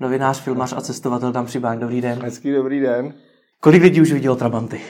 [0.00, 1.78] novinář, filmař a cestovatel tam přibán.
[1.78, 2.18] Dobrý den.
[2.22, 3.14] Hezký dobrý den.
[3.60, 4.80] Kolik lidí už vidělo Trabanty?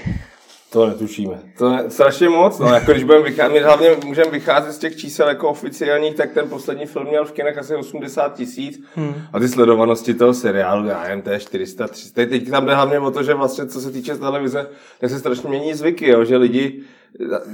[0.71, 1.38] To netušíme.
[1.59, 2.59] To je strašně moc.
[2.59, 6.33] No, jako když budeme vycházet, my hlavně můžeme vycházet z těch čísel jako oficiálních, tak
[6.33, 9.15] ten poslední film měl v kinech asi 80 tisíc hmm.
[9.33, 12.26] a ty sledovanosti toho seriálu, já nevím, to je 400, 300.
[12.26, 14.67] Teď tam jde hlavně o to, že vlastně co se týče televize,
[15.01, 16.83] tak se strašně mění zvyky, jo, že lidi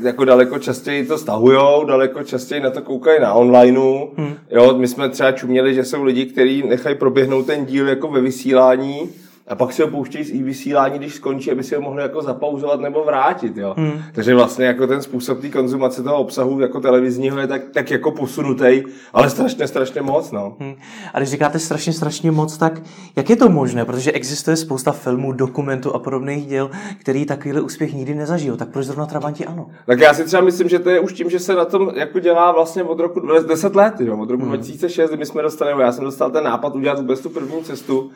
[0.02, 4.08] jako daleko častěji to stahujou, daleko častěji na to koukají na onlineu.
[4.16, 4.34] Hmm.
[4.50, 8.20] Jo, my jsme třeba čuměli, že jsou lidi, kteří nechají proběhnout ten díl jako ve
[8.20, 9.10] vysílání,
[9.48, 12.80] a pak si ho pouštějí z vysílání, když skončí, aby si ho mohli jako zapauzovat
[12.80, 13.56] nebo vrátit.
[13.56, 13.74] Jo?
[13.78, 14.02] Hmm.
[14.12, 18.10] Takže vlastně jako ten způsob té konzumace toho obsahu jako televizního je tak, tak jako
[18.10, 18.82] posunutý,
[19.12, 20.32] ale strašně, strašně moc.
[20.32, 20.56] No.
[20.60, 20.74] Hmm.
[21.14, 22.82] A když říkáte strašně, strašně moc, tak
[23.16, 23.84] jak je to možné?
[23.84, 28.56] Protože existuje spousta filmů, dokumentů a podobných děl, který takovýhle úspěch nikdy nezažil.
[28.56, 29.70] Tak proč zrovna Trabanti ano?
[29.86, 32.18] Tak já si třeba myslím, že to je už tím, že se na tom jako
[32.18, 34.18] dělá vlastně od roku 10 let, jo?
[34.18, 34.52] od roku hmm.
[34.52, 38.10] 2006, kdy my jsme dostali, já jsem dostal ten nápad udělat vůbec tu první cestu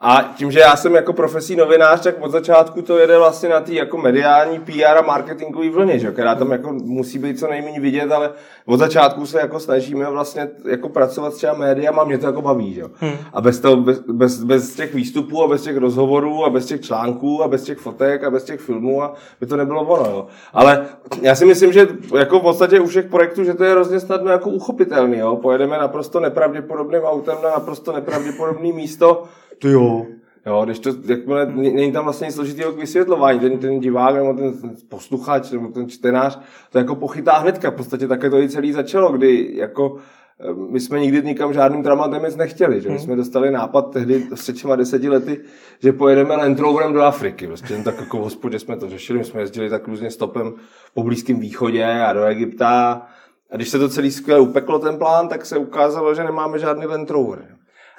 [0.00, 3.60] a tím, že já jsem jako profesí novinář, tak od začátku to jede vlastně na
[3.60, 6.10] té jako mediální PR a marketingové vlně, že?
[6.10, 8.30] která tam jako musí být co nejméně vidět, ale
[8.66, 12.74] od začátku se jako snažíme vlastně jako pracovat s třeba médiama, mě to jako baví.
[12.74, 12.82] Že?
[12.94, 13.16] Hmm.
[13.32, 16.80] A bez, toho, bez, bez, bez, těch výstupů a bez těch rozhovorů a bez těch
[16.80, 20.10] článků a bez těch fotek a bez těch filmů a by to nebylo ono.
[20.10, 20.26] Jo?
[20.52, 20.86] Ale
[21.22, 24.30] já si myslím, že jako v podstatě u všech projektů, že to je hrozně snadno
[24.30, 25.18] jako uchopitelný.
[25.18, 25.36] Jo?
[25.36, 29.24] Pojedeme naprosto nepravděpodobným autem na naprosto nepravděpodobné místo,
[29.58, 30.06] ty jo.
[30.46, 34.34] Jo, když to, jakmile, není tam vlastně nic složitého k vysvětlování, ten, ten divák nebo
[34.34, 34.52] ten
[34.88, 39.12] posluchač nebo ten čtenář to jako pochytá hnedka, v podstatě také to i celý začalo,
[39.12, 39.96] kdy jako
[40.40, 42.88] eh, my jsme nikdy nikam žádným dramatem nic nechtěli, že?
[42.88, 43.04] My hmm.
[43.04, 45.40] jsme dostali nápad tehdy před těma deseti lety,
[45.78, 47.46] že pojedeme Land Roverem do Afriky.
[47.46, 50.54] Prostě tak jako v hospodě jsme to řešili, my jsme jezdili tak různě stopem
[50.94, 53.02] po Blízkém východě a do Egypta.
[53.50, 56.86] A když se to celý skvěle upeklo ten plán, tak se ukázalo, že nemáme žádný
[56.86, 57.56] Land Rover.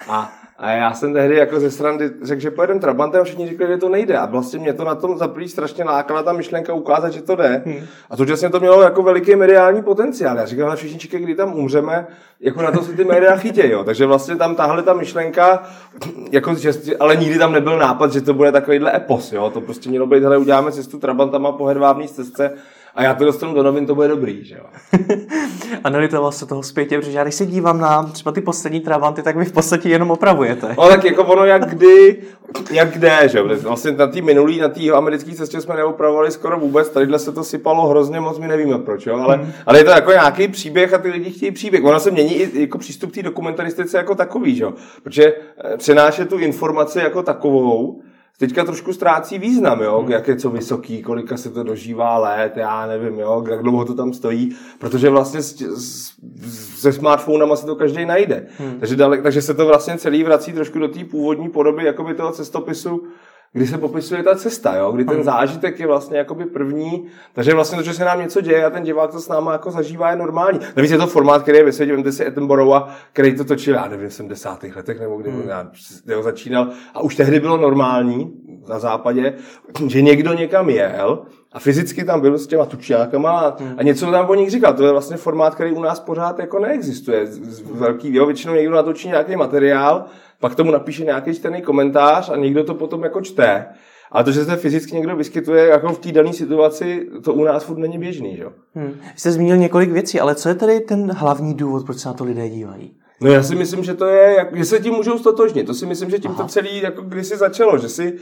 [0.07, 3.71] A a já jsem tehdy jako ze strany řekl, že pojedeme Trabantem a všichni říkali,
[3.71, 4.17] že to nejde.
[4.17, 7.63] A vlastně mě to na tom za strašně lákala ta myšlenka ukázat, že to jde.
[7.65, 7.79] Hmm.
[8.09, 10.37] A to, že jsem to mělo jako veliký mediální potenciál.
[10.37, 12.07] Já říkal, ale všichni čekají, kdy tam umřeme,
[12.39, 13.71] jako na to si ty média chytějí.
[13.71, 13.83] Jo.
[13.83, 15.63] Takže vlastně tam tahle ta myšlenka,
[16.31, 19.31] jako, že, ale nikdy tam nebyl nápad, že to bude takovýhle epos.
[19.31, 19.49] Jo.
[19.49, 22.51] To prostě mělo být, hele, uděláme cestu Trabantama po hedvábní cestce
[22.95, 24.63] a já to dostanu do novin, to bude dobrý, že jo.
[25.83, 29.35] Analytoval se toho zpětě, protože já když se dívám na třeba ty poslední travanty, tak
[29.35, 30.75] vy v podstatě jenom opravujete.
[30.77, 32.17] No tak jako ono jak kdy,
[32.71, 33.47] jak kde, že jo.
[33.61, 37.43] Vlastně na té minulý, na té americké cestě jsme neopravovali skoro vůbec, tadyhle se to
[37.43, 39.17] sypalo hrozně moc, my nevíme proč, jo.
[39.17, 39.51] Ale, mm.
[39.65, 41.83] ale je to jako nějaký příběh a ty lidi chtějí příběh.
[41.83, 44.73] Ono se mění i jako přístup k té dokumentaristice jako takový, že jo.
[45.03, 48.01] Protože eh, přenášet tu informaci jako takovou,
[48.39, 49.99] teďka trošku ztrácí význam, jo?
[49.99, 50.11] Hmm.
[50.11, 53.45] jak je co vysoký, kolika se to dožívá let, já nevím, jo?
[53.49, 58.47] jak dlouho to tam stojí, protože vlastně se smartphonama se to každý najde.
[58.57, 58.79] Hmm.
[58.79, 62.31] Takže, dalek, takže se to vlastně celý vrací trošku do té původní podoby jakoby toho
[62.31, 63.03] cestopisu,
[63.55, 64.91] kdy se popisuje ta cesta, jo?
[64.91, 68.65] kdy ten zážitek je vlastně jakoby první, takže vlastně to, že se nám něco děje
[68.65, 70.59] a ten divák to s náma jako zažívá je normální.
[70.75, 72.83] Navíc je to formát, který je ve světě, vemte si Attenborough,
[73.13, 74.63] který to točil, já nevím, v 70.
[74.75, 75.49] letech nebo kdy hmm.
[76.05, 78.33] já ho začínal a už tehdy bylo normální
[78.69, 79.33] na západě,
[79.87, 83.75] že někdo někam jel a fyzicky tam byl s těma tučňákama a, hmm.
[83.77, 84.73] a něco tam o nich říkal.
[84.73, 87.27] To je vlastně formát, který u nás pořád jako neexistuje.
[87.71, 90.05] Velký, jo, většinou někdo natočí nějaký materiál,
[90.45, 93.65] pak tomu napíše nějaký čtený komentář a někdo to potom jako čte.
[94.11, 97.63] Ale to, že se fyzicky někdo vyskytuje jako v té dané situaci, to u nás
[97.63, 98.37] furt není běžný.
[98.37, 98.45] Že?
[98.75, 98.87] Hmm.
[98.87, 102.13] Vy jste zmínil několik věcí, ale co je tedy ten hlavní důvod, proč se na
[102.13, 102.97] to lidé dívají?
[103.21, 105.67] No já si myslím, že to je, že se tím můžou stotožnit.
[105.67, 106.43] To si myslím, že tím Aha.
[106.43, 108.13] to celý jako kdysi začalo, že si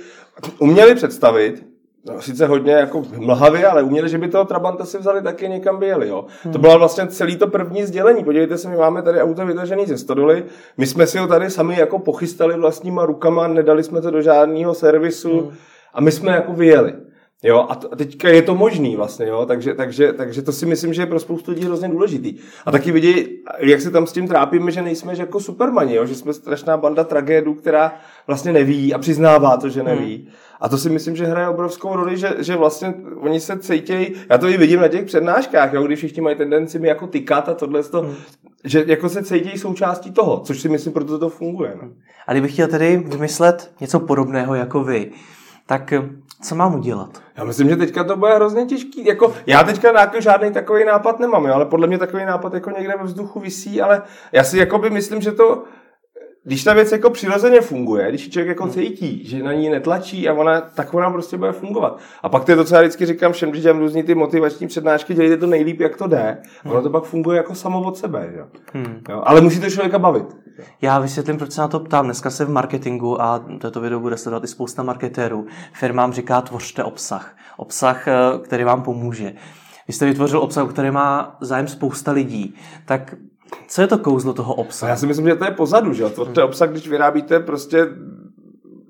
[0.60, 1.66] uměli představit,
[2.06, 5.80] no, sice hodně jako mlhavě, ale uměli, že by toho Trabanta si vzali taky někam
[5.80, 6.08] by jeli.
[6.08, 6.26] Jo.
[6.44, 6.54] Hmm.
[6.54, 8.24] To bylo vlastně celý to první sdělení.
[8.24, 10.46] Podívejte se, my máme tady auto vytažený ze stodoly,
[10.78, 14.74] my jsme si ho tady sami jako pochystali vlastníma rukama, nedali jsme to do žádného
[14.74, 15.52] servisu hmm.
[15.94, 16.94] a my jsme jako vyjeli.
[17.44, 20.66] Jo, a, to, a teďka je to možný vlastně, jo, takže, takže, takže to si
[20.66, 22.36] myslím, že je pro spoustu lidí hrozně důležitý.
[22.66, 23.26] A taky vidí,
[23.60, 26.78] jak se tam s tím trápíme, že nejsme že jako supermani, jo, že jsme strašná
[26.78, 27.96] banda tragédů, která
[28.28, 30.16] vlastně neví a přiznává to, že neví.
[30.16, 30.34] Hmm.
[30.62, 34.38] A to si myslím, že hraje obrovskou roli, že, že vlastně oni se cítějí, já
[34.38, 37.54] to i vidím na těch přednáškách, jo, když všichni mají tendenci mi jako tykat a
[37.54, 38.16] tohle, to, hmm.
[38.64, 41.74] že jako se cítějí součástí toho, což si myslím, proto to funguje.
[41.82, 41.90] No.
[42.28, 45.12] A kdybych chtěl tedy vymyslet něco podobného jako vy,
[45.66, 45.94] tak
[46.44, 47.22] co mám udělat?
[47.38, 49.06] Já myslím, že teďka to bude hrozně těžký.
[49.06, 52.70] Jako, já teďka nějaký žádný takový nápad nemám, jo, ale podle mě takový nápad jako
[52.70, 54.02] někde ve vzduchu visí, ale
[54.32, 55.64] já si jakoby myslím, že to,
[56.46, 60.34] když ta věc jako přirozeně funguje, když člověk jako cítí, že na ní netlačí a
[60.34, 62.00] ona, tak ona prostě bude fungovat.
[62.24, 64.68] A pak to je to, co já vždycky říkám všem, když dělám různý ty motivační
[64.68, 66.38] přednášky, dělejte to nejlíp, jak to jde.
[66.66, 68.34] Ono to pak funguje jako samo od sebe.
[68.38, 68.46] Jo?
[68.74, 69.02] Hmm.
[69.10, 69.22] Jo?
[69.26, 70.26] Ale musí to člověka bavit.
[70.58, 70.66] Jo.
[70.82, 72.06] Já vysvětlím, proč se na to ptám.
[72.06, 76.84] Dneska se v marketingu, a toto video bude sledovat i spousta marketérů, firmám říká tvořte
[76.84, 77.36] obsah.
[77.58, 79.34] Obsah, eh, který vám pomůže.
[79.88, 82.56] Vy jste vytvořil obsah, který má zájem spousta lidí.
[82.86, 83.16] Tak
[83.68, 84.90] co je to kouzlo toho obsahu?
[84.90, 87.88] Já si myslím, že to je pozadu, že To je obsah, když vyrábíte prostě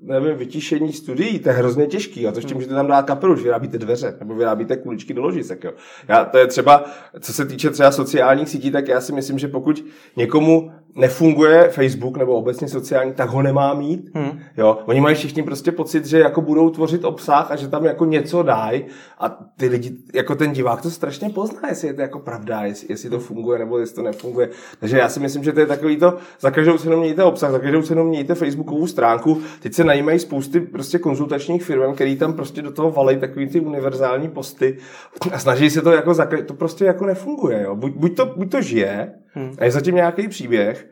[0.04, 2.26] nevím, vytišení studií, to je hrozně těžký.
[2.26, 5.64] A to s tím, že tam dát kapeluš, vyrábíte dveře, nebo vyrábíte kuličky do ložisek.
[5.64, 5.72] Jo.
[6.08, 6.84] Já, to je třeba,
[7.20, 9.84] co se týče třeba sociálních sítí, tak já si myslím, že pokud
[10.16, 14.10] někomu nefunguje Facebook nebo obecně sociální, tak ho nemá mít.
[14.14, 14.38] Hmm.
[14.56, 18.04] Jo, oni mají všichni prostě pocit, že jako budou tvořit obsah a že tam jako
[18.04, 18.84] něco dají
[19.18, 22.86] a ty lidi, jako ten divák to strašně pozná, jestli je to jako pravda, jestli,
[22.90, 24.48] jestli to funguje nebo jestli to nefunguje.
[24.80, 27.58] Takže já si myslím, že to je takový to, za každou cenu mějte obsah, za
[27.58, 29.40] každou cenu mějte Facebookovou stránku.
[29.60, 33.60] Teď se najímají spousty prostě konzultačních firm, který tam prostě do toho valej takový ty
[33.60, 34.76] univerzální posty
[35.32, 36.14] a snaží se to jako,
[36.46, 37.62] to prostě jako nefunguje.
[37.62, 37.76] Jo.
[37.76, 39.52] Buď, buď, to, buď to žije, hmm.
[39.58, 40.86] a je zatím nějaký příběh,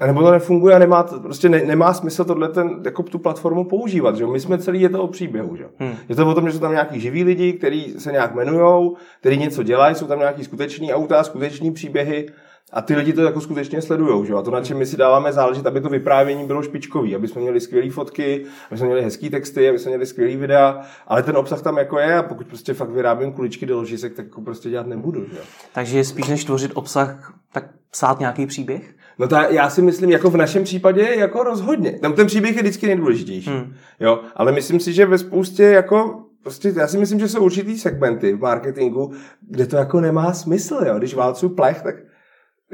[0.00, 3.64] a nebo to nefunguje a nemá, prostě ne, nemá smysl tohle ten, jako tu platformu
[3.64, 4.16] používat.
[4.16, 4.26] Že?
[4.26, 5.56] My jsme celý, je to o příběhu.
[5.56, 5.64] Že?
[5.78, 5.94] Hmm.
[6.08, 8.90] Je to o tom, že jsou tam nějaký živí lidi, kteří se nějak jmenují,
[9.20, 12.26] kteří něco dělají, jsou tam nějaký skuteční auta, skuteční příběhy
[12.72, 14.26] a ty lidi to jako skutečně sledují.
[14.26, 14.34] Že?
[14.34, 17.40] A to, na čem my si dáváme záležet, aby to vyprávění bylo špičkový, aby jsme
[17.40, 21.36] měli skvělé fotky, aby jsme měli hezký texty, aby jsme měli skvělé videa, ale ten
[21.36, 24.70] obsah tam jako je a pokud prostě fakt vyrábím kuličky do ložisek, tak jako prostě
[24.70, 25.24] dělat nebudu.
[25.32, 25.38] Že?
[25.74, 28.94] Takže spíš než tvořit obsah, tak psát nějaký příběh?
[29.18, 31.98] No ta, já si myslím, jako v našem případě, jako rozhodně.
[31.98, 33.50] Tam ten příběh je vždycky nejdůležitější.
[33.50, 33.74] Hmm.
[34.00, 37.78] Jo, ale myslím si, že ve spoustě jako Prostě já si myslím, že jsou určitý
[37.78, 39.12] segmenty v marketingu,
[39.50, 40.98] kde to jako nemá smysl, jo.
[40.98, 41.94] Když válcu plech, tak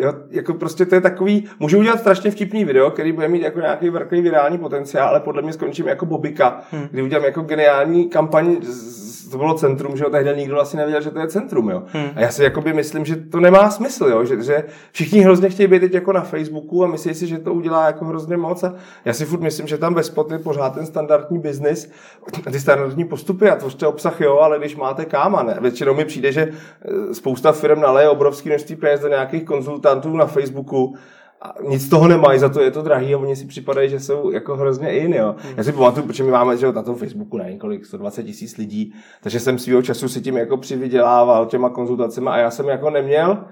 [0.01, 3.61] Jo, jako prostě to je takový, můžu udělat strašně vtipný video, který bude mít jako
[3.61, 6.89] nějaký velký virální potenciál, ale podle mě skončím jako Bobika, hmm.
[6.91, 8.57] kdy udělám jako geniální kampaň
[9.31, 11.83] to bylo centrum, že jo, tehdy nikdo vlastně nevěděl, že to je centrum, jo.
[11.87, 12.11] Hmm.
[12.17, 15.67] A já si jakoby myslím, že to nemá smysl, jo, že, že všichni hrozně chtějí
[15.67, 18.75] být teď jako na Facebooku a myslí si, že to udělá jako hrozně moc a
[19.05, 21.91] já si furt myslím, že tam ve spot je pořád ten standardní biznis,
[22.53, 25.59] ty standardní postupy a tvořte obsah, jo, ale když máte káma, ne.
[25.61, 30.27] Většinou mi přijde, že eh, spousta firm naleje obrovský množství peněz do nějakých konzultantů na
[30.27, 30.95] Facebooku
[31.43, 34.01] a nic z toho nemají, za to je to drahý a oni si připadají, že
[34.01, 35.35] jsou jako hrozně in, jo.
[35.39, 35.55] Hmm.
[35.57, 38.95] Já si pamatuju, protože my máme že na tom Facebooku na několik 120 tisíc lidí,
[39.23, 43.45] takže jsem svýho času si tím jako přivydělával těma konzultacemi a já jsem jako neměl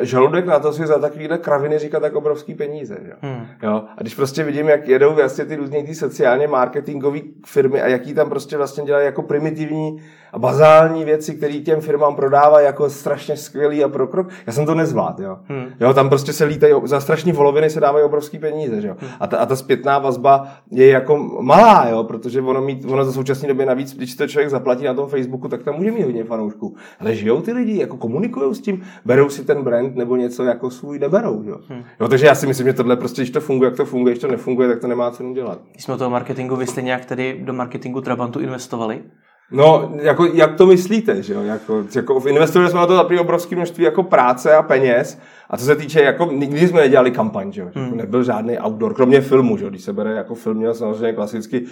[0.00, 2.96] žaludek na to si za takovýhle kraviny říkat tak obrovský peníze.
[3.04, 3.14] Jo?
[3.20, 3.46] Hmm.
[3.62, 3.82] Jo?
[3.96, 8.14] A když prostě vidím, jak jedou vlastně ty různé ty sociálně marketingové firmy a jaký
[8.14, 10.02] tam prostě vlastně dělají jako primitivní
[10.32, 14.74] a bazální věci, které těm firmám prodávají jako strašně skvělý a prokrok, já jsem to
[14.74, 15.22] nezvládl.
[15.22, 15.38] Jo?
[15.48, 15.66] Hmm.
[15.80, 18.86] jo tam prostě se lítají, za strašní voloviny se dávají obrovský peníze.
[18.86, 18.96] Jo?
[18.98, 19.10] Hmm.
[19.20, 22.04] A, ta, a ta zpětná vazba je jako malá, jo?
[22.04, 25.48] protože ono, mít, ono za současné době navíc, když to člověk zaplatí na tom Facebooku,
[25.48, 26.76] tak tam může mít hodně fanoušků.
[27.00, 30.44] Ale žijou ty lidi, jako komunikují s tím, berou si ten brand brand nebo něco
[30.44, 31.42] jako svůj neberou.
[31.46, 31.56] Jo?
[31.68, 31.84] Hmm.
[32.00, 34.20] jo takže já si myslím, že tohle prostě, když to funguje, jak to funguje, když
[34.20, 35.58] to nefunguje, tak to nemá cenu dělat.
[35.72, 39.02] Když jsme toho marketingu, vy jste nějak tedy do marketingu Trabantu investovali?
[39.50, 41.42] No, jako, jak to myslíte, že jo?
[41.42, 45.18] Jako, jako investovali jsme na to za obrovské množství jako práce a peněz
[45.52, 47.68] a co se týče, jako nikdy jsme nedělali kampaň, že jo?
[47.74, 47.96] Hmm.
[47.96, 49.70] Nebyl žádný outdoor, kromě filmu, že jo?
[49.70, 51.64] Když se bere jako film, měl samozřejmě klasicky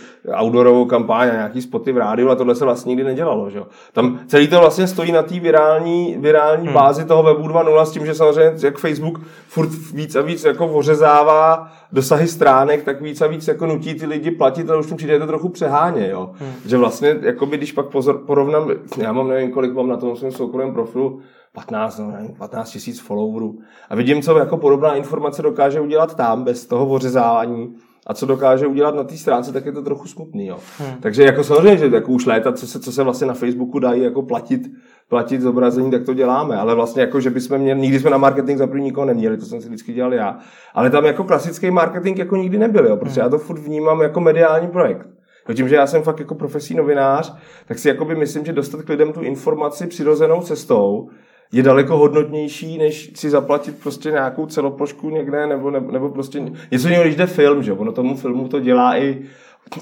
[0.42, 3.66] outdoorovou kampaň a nějaký spoty v rádiu, a tohle se vlastně nikdy nedělalo, že jo?
[3.92, 6.74] Tam celý to vlastně stojí na té virální, virální hmm.
[6.74, 10.66] bázi toho webu 2.0 s tím, že samozřejmě jak Facebook furt víc a víc jako
[10.66, 14.96] ořezává dosahy stránek, tak víc a víc jako nutí ty lidi platit, ale už tím
[14.96, 16.30] přijde to trochu přeháně, jo?
[16.38, 16.52] Hmm.
[16.66, 20.32] Že vlastně, jakoby, když pak pozor, porovnám, já mám nevím, kolik mám na tom svém
[20.32, 21.20] soukromém profilu,
[21.52, 23.58] 15, no, nevím, 15 tisíc followerů.
[23.88, 27.74] A vidím, co jako podobná informace dokáže udělat tam, bez toho ořezávání.
[28.06, 30.46] A co dokáže udělat na té stránce, tak je to trochu smutný.
[30.46, 30.58] Jo.
[30.78, 30.94] Hmm.
[31.00, 34.02] Takže jako samozřejmě, že jako už léta, co se, co se vlastně na Facebooku dají
[34.02, 34.60] jako platit,
[35.08, 36.56] platit zobrazení, tak to děláme.
[36.56, 39.44] Ale vlastně jako, že bychom měli, nikdy jsme na marketing za první nikoho neměli, to
[39.44, 40.38] jsem si vždycky dělal já.
[40.74, 43.26] Ale tam jako klasický marketing jako nikdy nebyl, jo, protože hmm.
[43.26, 45.08] já to furt vnímám jako mediální projekt.
[45.48, 48.82] No tím, že já jsem fakt jako profesní novinář, tak si jakoby myslím, že dostat
[48.82, 51.08] k lidem tu informaci přirozenou cestou,
[51.52, 56.40] je daleko hodnotnější, než si zaplatit prostě nějakou celoplošku někde, nebo, nebo, nebo prostě
[56.70, 59.22] něco jiného, když jde film, že ono tomu filmu to dělá i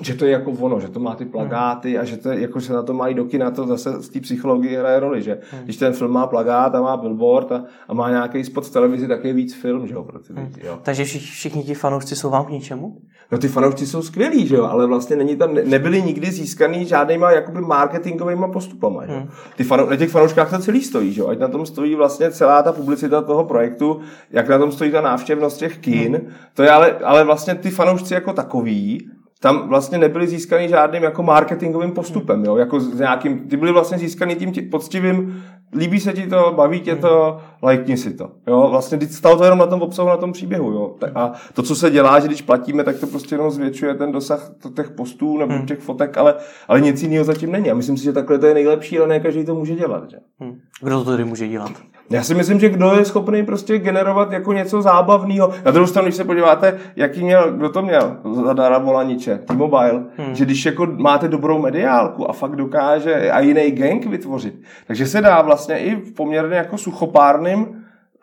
[0.00, 2.60] že to je jako ono, že to má ty plagáty a že to je, jako
[2.60, 5.64] se na to mají do kina, to zase z té psychologie hraje roli, že hmm.
[5.64, 9.08] když ten film má plagát a má billboard a, a má nějaký spot v televizi,
[9.08, 10.78] tak je víc film, že jo, pro ty lidi, jo.
[10.82, 12.96] Takže všichni, všichni ti fanoušci jsou vám k ničemu?
[13.32, 16.84] No ty fanoušci jsou skvělí, že jo, ale vlastně není tam, ne, nebyli nikdy získaný
[16.86, 19.12] žádnýma jakoby marketingovými postupama, že?
[19.12, 19.28] Hmm.
[19.56, 22.30] Ty fanou, na těch fanouškách to celý stojí, že jo, ať na tom stojí vlastně
[22.30, 26.32] celá ta publicita toho projektu, jak na tom stojí ta návštěvnost těch kin, hmm.
[26.54, 31.22] to je ale, ale vlastně ty fanoušci jako takový, tam vlastně nebyly získaný žádným jako
[31.22, 35.42] marketingovým postupem, jo, jako s nějakým, ty byly vlastně získaný tím poctivým
[35.76, 38.30] líbí se ti to, baví tě to, lajkni si to.
[38.46, 40.72] Jo, vlastně stalo to jenom na tom obsahu, na tom příběhu.
[40.72, 40.94] Jo.
[41.14, 44.50] A to, co se dělá, že když platíme, tak to prostě jenom zvětšuje ten dosah
[44.76, 45.66] těch postů nebo hmm.
[45.66, 46.34] těch fotek, ale,
[46.68, 47.70] ale nic jiného zatím není.
[47.70, 50.10] A myslím si, že takhle to je nejlepší, ale ne každý to může dělat.
[50.10, 50.16] Že?
[50.40, 50.58] Hmm.
[50.82, 51.72] Kdo to tedy může dělat?
[52.10, 55.50] Já si myslím, že kdo je schopný prostě generovat jako něco zábavného.
[55.64, 60.04] Na druhou stranu, když se podíváte, jaký měl, kdo to měl za Dara Volaniče, T-Mobile,
[60.16, 60.34] hmm.
[60.34, 65.20] že když jako máte dobrou mediálku a fakt dokáže a jiný gang vytvořit, takže se
[65.20, 67.66] dá vlastně i v poměrně jako suchopárným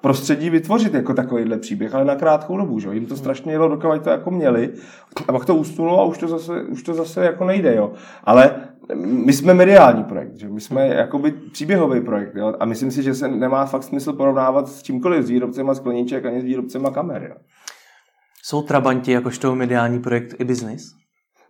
[0.02, 2.90] prostředí vytvořit jako takovýhle příběh, ale na krátkou dobu, že?
[2.94, 4.70] Jim to strašně jelo, dokud to jako měli,
[5.28, 7.92] a pak to ustulo a už to zase, už to zase jako nejde, jo.
[8.24, 8.52] Ale
[8.94, 10.50] my jsme mediální projekt, že?
[10.50, 12.54] my jsme jakoby příběhový projekt jo?
[12.60, 16.42] a myslím si, že se nemá fakt smysl porovnávat s čímkoliv, s výrobcema skleníček ani
[16.42, 17.24] s výrobcema kamer.
[17.30, 17.36] Jo?
[18.44, 21.05] Jsou Trabanti jakožto mediální projekt i biznis?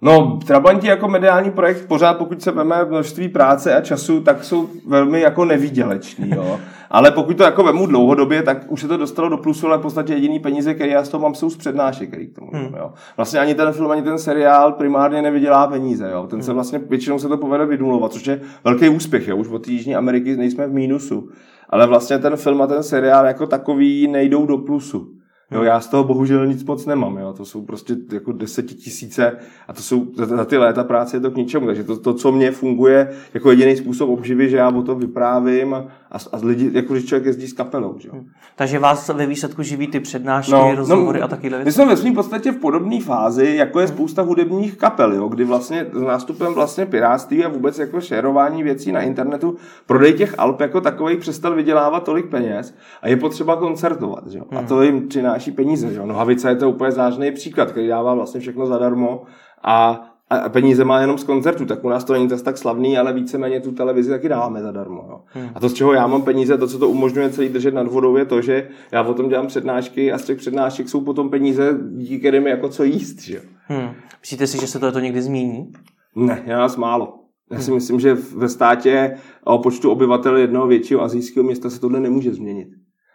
[0.06, 4.70] No, Trabanti jako mediální projekt pořád, pokud se veme množství práce a času, tak jsou
[4.88, 6.60] velmi jako nevýděleční, jo.
[6.90, 9.82] Ale pokud to jako vemu dlouhodobě, tak už se to dostalo do plusu, ale v
[9.82, 12.76] podstatě jediný peníze, které já z toho mám, jsou z přednášek, který k tomu hmm.
[12.78, 12.94] jo.
[13.18, 16.28] Vlastně ani ten film, ani ten seriál primárně nevydělá peníze, jo.
[16.28, 16.56] Ten se hmm.
[16.56, 19.38] vlastně, většinou se to povede vydulovat, což je velký úspěch, jo.
[19.38, 21.30] Už od Jižní Ameriky nejsme v mínusu.
[21.70, 25.08] Ale vlastně ten film a ten seriál jako takový nejdou do plusu.
[25.52, 27.34] Jo, já z toho bohužel nic moc nemám, jo.
[27.34, 29.38] to jsou prostě jako desetitisíce
[29.68, 32.32] a to jsou za ty léta práce je to k ničemu, takže to, to co
[32.32, 35.88] mě funguje jako jediný způsob obživy, že já o tom vyprávím a,
[36.32, 37.96] a lidi, jako když člověk jezdí s kapelou.
[38.00, 38.10] Že?
[38.12, 38.26] Hmm.
[38.56, 41.66] Takže vás ve výsledku živí ty přednášky, no, no rozhovory no, a taky věci?
[41.66, 45.44] My jsme ve svým podstatě v podobné fázi, jako je spousta hudebních kapel, jo, kdy
[45.44, 50.60] vlastně s nástupem vlastně piráctví a vůbec jako šerování věcí na internetu, prodej těch alp
[50.62, 54.28] jako takových přestal vydělávat tolik peněz a je potřeba koncertovat.
[54.28, 54.40] Že?
[54.52, 54.68] A hmm.
[54.68, 55.94] to jim přináší peníze.
[55.94, 56.06] Že?
[56.06, 59.24] Nohavice je to úplně zážný příklad, který dává vlastně všechno zadarmo
[59.64, 62.98] a a peníze má jenom z koncertu, tak u nás to není zase tak slavný,
[62.98, 65.06] ale víceméně tu televizi taky dáváme zadarmo.
[65.10, 65.22] Jo.
[65.28, 65.50] Hmm.
[65.56, 68.16] A to, z čeho já mám peníze, to, co to umožňuje celý držet nad vodou,
[68.16, 71.78] je to, že já o tom dělám přednášky a z těch přednášek jsou potom peníze,
[71.92, 73.22] díky kterým jako co jíst.
[73.22, 73.42] Že?
[73.68, 73.90] Hmm.
[74.22, 75.72] Myslíte si, že se to, někdy změní?
[76.16, 77.14] Ne, já nás málo.
[77.52, 77.76] Já si hmm.
[77.76, 82.68] myslím, že ve státě o počtu obyvatel jednoho většího azijského města se tohle nemůže změnit.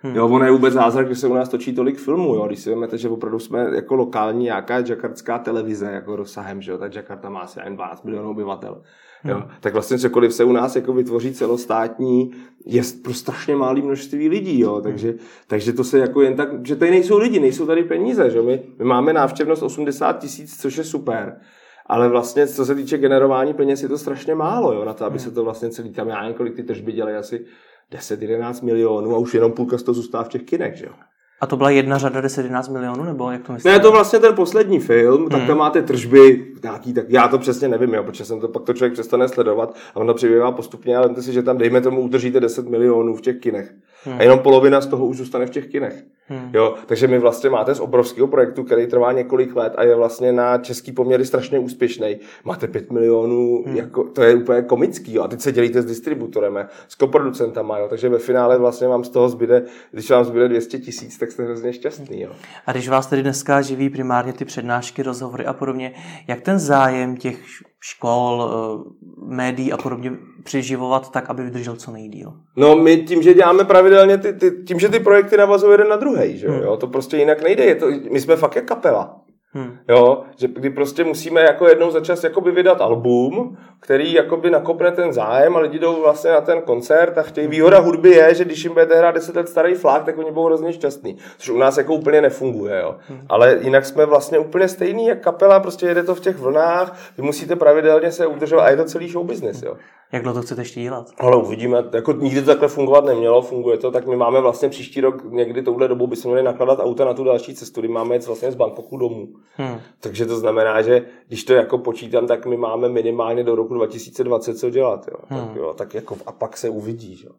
[0.02, 0.16] Hmm.
[0.16, 2.47] Jo, ono je vůbec zázrak, že se u nás točí tolik filmů, jo.
[2.47, 6.78] Když si vezmete, že opravdu jsme jako lokální nějaká jakartská televize, jako rozsahem, že jo,
[6.78, 8.83] tak Jakarta má asi jen 12 milionů obyvatel.
[9.25, 9.35] Jo.
[9.35, 9.45] Hmm.
[9.61, 12.30] Tak vlastně cokoliv se u nás jako vytvoří celostátní,
[12.66, 14.80] je pro strašně malé množství lidí, jo.
[14.80, 15.19] Takže, hmm.
[15.47, 18.62] takže to se jako jen tak, že tady nejsou lidi, nejsou tady peníze, že my,
[18.78, 21.40] my máme návštěvnost 80 tisíc, což je super.
[21.87, 25.19] Ale vlastně, co se týče generování peněz, je to strašně málo, jo, na to, aby
[25.19, 25.25] hmm.
[25.25, 27.45] se to vlastně celý, tam já nevím, kolik ty tržby dělají asi
[27.92, 30.92] 10-11 milionů a už jenom půlka z toho zůstává v těch kinech, že jo.
[31.40, 33.73] A to byla jedna řada 10-11 milionů, nebo jak to myslíte?
[33.73, 35.49] Ne, to vlastně ten poslední film, tak hmm.
[35.49, 38.73] tam máte tržby nějaký, tak já to přesně nevím, jo, protože jsem to pak to
[38.73, 42.68] člověk přestane sledovat a ono přibývá postupně, ale si, že tam dejme tomu udržíte 10
[42.68, 43.75] milionů v těch kinech.
[44.04, 44.19] Hmm.
[44.19, 46.04] A jenom polovina z toho už zůstane v těch kinech.
[46.30, 46.50] Hmm.
[46.54, 50.33] Jo, takže my vlastně máte z obrovského projektu, který trvá několik let a je vlastně
[50.33, 52.21] na český poměry strašně úspěšný.
[52.45, 53.76] Máte 5 milionů, hmm.
[53.76, 55.14] jako, to je úplně komický.
[55.14, 55.23] Jo.
[55.23, 57.88] A teď se dělíte s distributorem, s koproducentama, jo.
[57.88, 61.45] takže ve finále vlastně vám z toho zbyde, když vám zbyde 200 tisíc, tak jste
[61.45, 62.21] hrozně šťastný.
[62.21, 62.30] Jo.
[62.66, 65.92] A když vás tedy dneska živí primárně ty přednášky, rozhovory a podobně,
[66.28, 67.38] jak ten zájem těch
[67.80, 68.90] škol, eh,
[69.26, 72.32] médií a podobně přeživovat tak, aby vydržel co nejdíl?
[72.56, 75.96] No my tím, že děláme pravidelně, ty, ty, tím, že ty projekty navazují jeden na
[75.96, 76.62] druhý, že hmm.
[76.62, 79.19] jo, to prostě jinak nejde, je to, my jsme fakt jak kapela.
[79.52, 79.78] Hmm.
[79.88, 84.92] Jo, že kdy prostě musíme jako jednou za čas jakoby vydat album, který jakoby nakopne
[84.92, 87.49] ten zájem a lidi jdou vlastně na ten koncert a chtějí.
[87.49, 90.47] Výhoda hudby je, že když jim budete hrát 10 let starý flák, tak oni budou
[90.47, 91.16] hrozně šťastný.
[91.38, 92.97] Což u nás jako úplně nefunguje, jo.
[93.09, 93.21] Hmm.
[93.28, 97.23] Ale jinak jsme vlastně úplně stejný jak kapela, prostě jede to v těch vlnách, vy
[97.23, 99.76] musíte pravidelně se udržovat a je to celý show business, jo.
[100.12, 101.07] Jak dlouho to chcete ještě dělat?
[101.19, 105.00] Ale uvidíme, jako nikdy to takhle fungovat nemělo, funguje to, tak my máme vlastně příští
[105.00, 108.26] rok, někdy touhle dobou bychom měli nakladat auta na tu další cestu, kdy máme jít
[108.26, 109.28] vlastně z Bangkoku domů.
[109.56, 109.80] Hmm.
[110.00, 114.54] Takže to znamená, že když to jako počítám, tak my máme minimálně do roku 2020
[114.54, 115.16] co dělat, jo.
[115.28, 115.49] Hmm.
[115.49, 117.32] Tak, jo, tak jako a pak se uvidí, jo.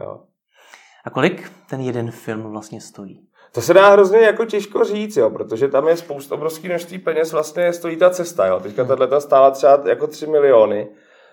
[0.00, 0.20] jo.
[1.04, 3.26] A kolik ten jeden film vlastně stojí?
[3.52, 7.32] To se dá hrozně jako těžko říct, jo, protože tam je spousta obrovský množství peněz,
[7.32, 8.60] vlastně stojí ta cesta, jo.
[8.60, 8.96] Teďka hmm.
[8.96, 10.88] tato stála třeba jako 3 miliony,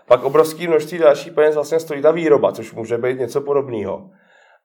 [0.07, 4.09] pak obrovské množství dalších peněz vlastně stojí ta výroba, což může být něco podobného.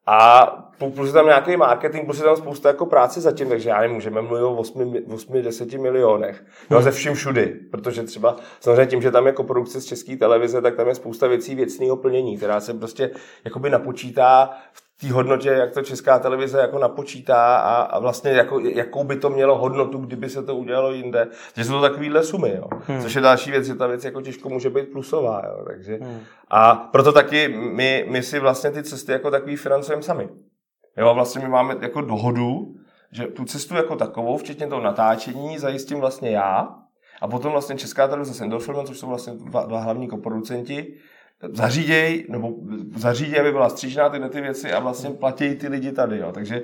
[0.06, 0.46] A
[0.94, 4.22] plus je tam nějaký marketing, plus je tam spousta jako práce zatím, takže já nemůžeme
[4.22, 6.44] mluvit o 8-10 milionech.
[6.70, 6.84] Jo, hmm.
[6.84, 10.76] ze vším všudy, protože třeba samozřejmě tím, že tam je produkce z české televize, tak
[10.76, 13.10] tam je spousta věcí věcného plnění, která se prostě
[13.44, 18.60] jakoby napočítá v té hodnotě, jak to česká televize jako napočítá a, a vlastně jako,
[18.60, 21.28] jakou by to mělo hodnotu, kdyby se to udělalo jinde.
[21.56, 22.66] Že jsou to takovýhle sumy, jo.
[22.86, 23.02] Hmm.
[23.02, 25.64] Což je další věc, že ta věc jako těžko může být plusová, jo.
[25.66, 26.20] Takže, hmm.
[26.50, 30.28] A proto taky my, my si vlastně ty cesty jako takový financujeme sami.
[30.96, 32.74] Jo, vlastně my máme jako dohodu,
[33.12, 36.68] že tu cestu jako takovou, včetně toho natáčení, zajistím vlastně já,
[37.20, 40.94] a potom vlastně Česká televize s Endorfilmem, což jsou vlastně dva, dva hlavní koproducenti,
[41.52, 42.52] zaříděj, nebo
[42.96, 46.32] zařídí, aby byla střížná tyhle ty věci a vlastně platí ty lidi tady, jo.
[46.32, 46.62] Takže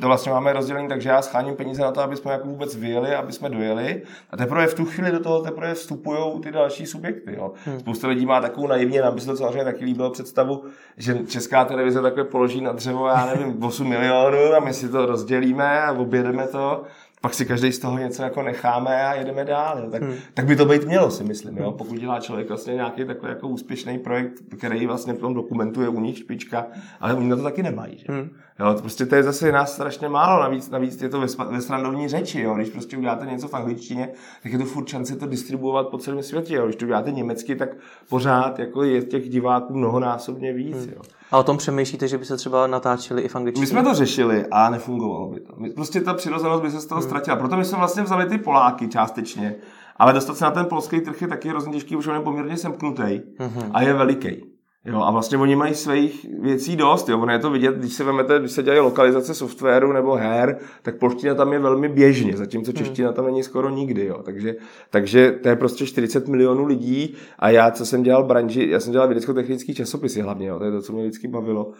[0.00, 3.14] to vlastně máme rozdělení, takže já scháním peníze na to, aby jsme jako vůbec vyjeli,
[3.14, 7.34] aby jsme dojeli a teprve v tu chvíli do toho teprve vstupují ty další subjekty,
[7.36, 7.52] jo.
[7.64, 7.80] Hmm.
[7.80, 10.64] Spousta lidí má takovou naivně, nám by se to samozřejmě taky líbilo představu,
[10.96, 15.06] že česká televize takhle položí na dřevo, já nevím, 8 milionů a my si to
[15.06, 16.84] rozdělíme a objedeme to
[17.20, 19.78] pak si každý z toho něco jako necháme a jedeme dál.
[19.78, 19.90] Jo.
[19.90, 20.14] Tak, hmm.
[20.34, 21.56] tak by to být mělo, si myslím.
[21.56, 21.72] Jo.
[21.72, 26.00] Pokud dělá člověk vlastně nějaký takový jako úspěšný projekt, který vlastně v tom dokumentuje u
[26.00, 26.66] nich špička,
[27.00, 27.98] ale oni na to taky nemají.
[27.98, 28.04] Že?
[28.08, 28.30] Hmm.
[28.60, 31.60] Jo, to prostě to je zase nás strašně málo, navíc, navíc je to ve, ve
[31.60, 32.54] srandovní řeči, jo.
[32.54, 34.08] když prostě uděláte něco v angličtině,
[34.42, 36.64] tak je to furt šance to distribuovat po celém světě, jo.
[36.64, 37.68] když to uděláte německy, tak
[38.08, 40.76] pořád jako je těch diváků mnohonásobně víc.
[40.76, 40.92] Hmm.
[40.96, 41.02] Jo.
[41.30, 43.62] A o tom přemýšlíte, že by se třeba natáčeli i v angličtině?
[43.62, 45.54] My jsme to řešili a nefungovalo by to.
[45.74, 47.08] Prostě ta přirozenost by se z toho hmm.
[47.08, 47.36] ztratila.
[47.36, 49.54] Proto my jsme vlastně vzali ty Poláky částečně,
[49.96, 52.56] ale dostat se na ten polský trh je taky hrozně těžký, už on je poměrně
[52.56, 53.70] semknutý hmm.
[53.72, 54.57] a je veliký.
[54.88, 57.20] Jo, a vlastně oni mají svých věcí dost, jo.
[57.20, 60.98] Ono je to vidět, když se vemete, když se dělají lokalizace softwaru nebo her, tak
[60.98, 62.78] polština tam je velmi běžně, zatímco hmm.
[62.78, 64.22] čeština tam není skoro nikdy, jo.
[64.22, 64.54] Takže,
[64.90, 68.92] takže to je prostě 40 milionů lidí a já, co jsem dělal branži, já jsem
[68.92, 70.58] dělal vědecko-technický časopisy hlavně, jo.
[70.58, 71.72] To je to, co mě vždycky bavilo.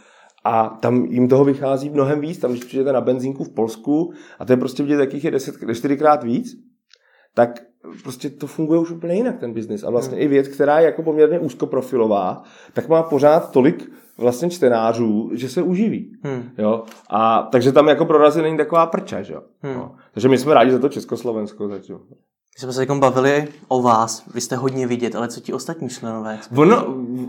[0.45, 2.38] A tam jim toho vychází mnohem víc.
[2.38, 5.55] Tam, když přijete na benzínku v Polsku a to je prostě vidět, jakých je 10,
[5.75, 6.47] 4 krát víc,
[7.35, 7.50] tak
[8.02, 9.85] prostě to funguje už úplně jinak, ten biznis.
[9.85, 10.25] A vlastně hmm.
[10.25, 12.42] i věc, která je jako poměrně úzkoprofilová,
[12.73, 16.16] tak má pořád tolik vlastně čtenářů, že se uživí.
[16.23, 16.50] Hmm.
[16.59, 16.83] Jo?
[17.11, 19.42] A takže tam jako prorazí není taková prča, že jo?
[19.62, 19.75] Hmm.
[19.75, 19.95] No.
[20.12, 21.99] Takže my jsme rádi za to Československo zatím.
[22.59, 25.88] My jsme se jako bavili o vás, vy jste hodně vidět, ale co ti ostatní
[25.88, 26.38] členové?
[26.57, 26.87] Ono,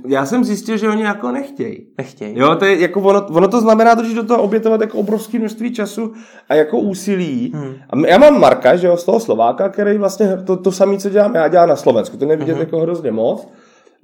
[0.07, 1.87] já jsem zjistil, že oni jako nechtějí.
[1.97, 2.39] Nechtějí.
[2.39, 5.73] Jo, to je jako ono, ono to znamená že do toho obětovat jako obrovské množství
[5.73, 6.13] času
[6.49, 7.51] a jako úsilí.
[7.55, 7.75] Hmm.
[7.89, 11.09] A já mám Marka, že jo, z toho Slováka, který vlastně to, to samé, co
[11.09, 12.17] dělám, já dělám na Slovensku.
[12.17, 12.61] To nevidět hmm.
[12.61, 13.47] jako hrozně moc.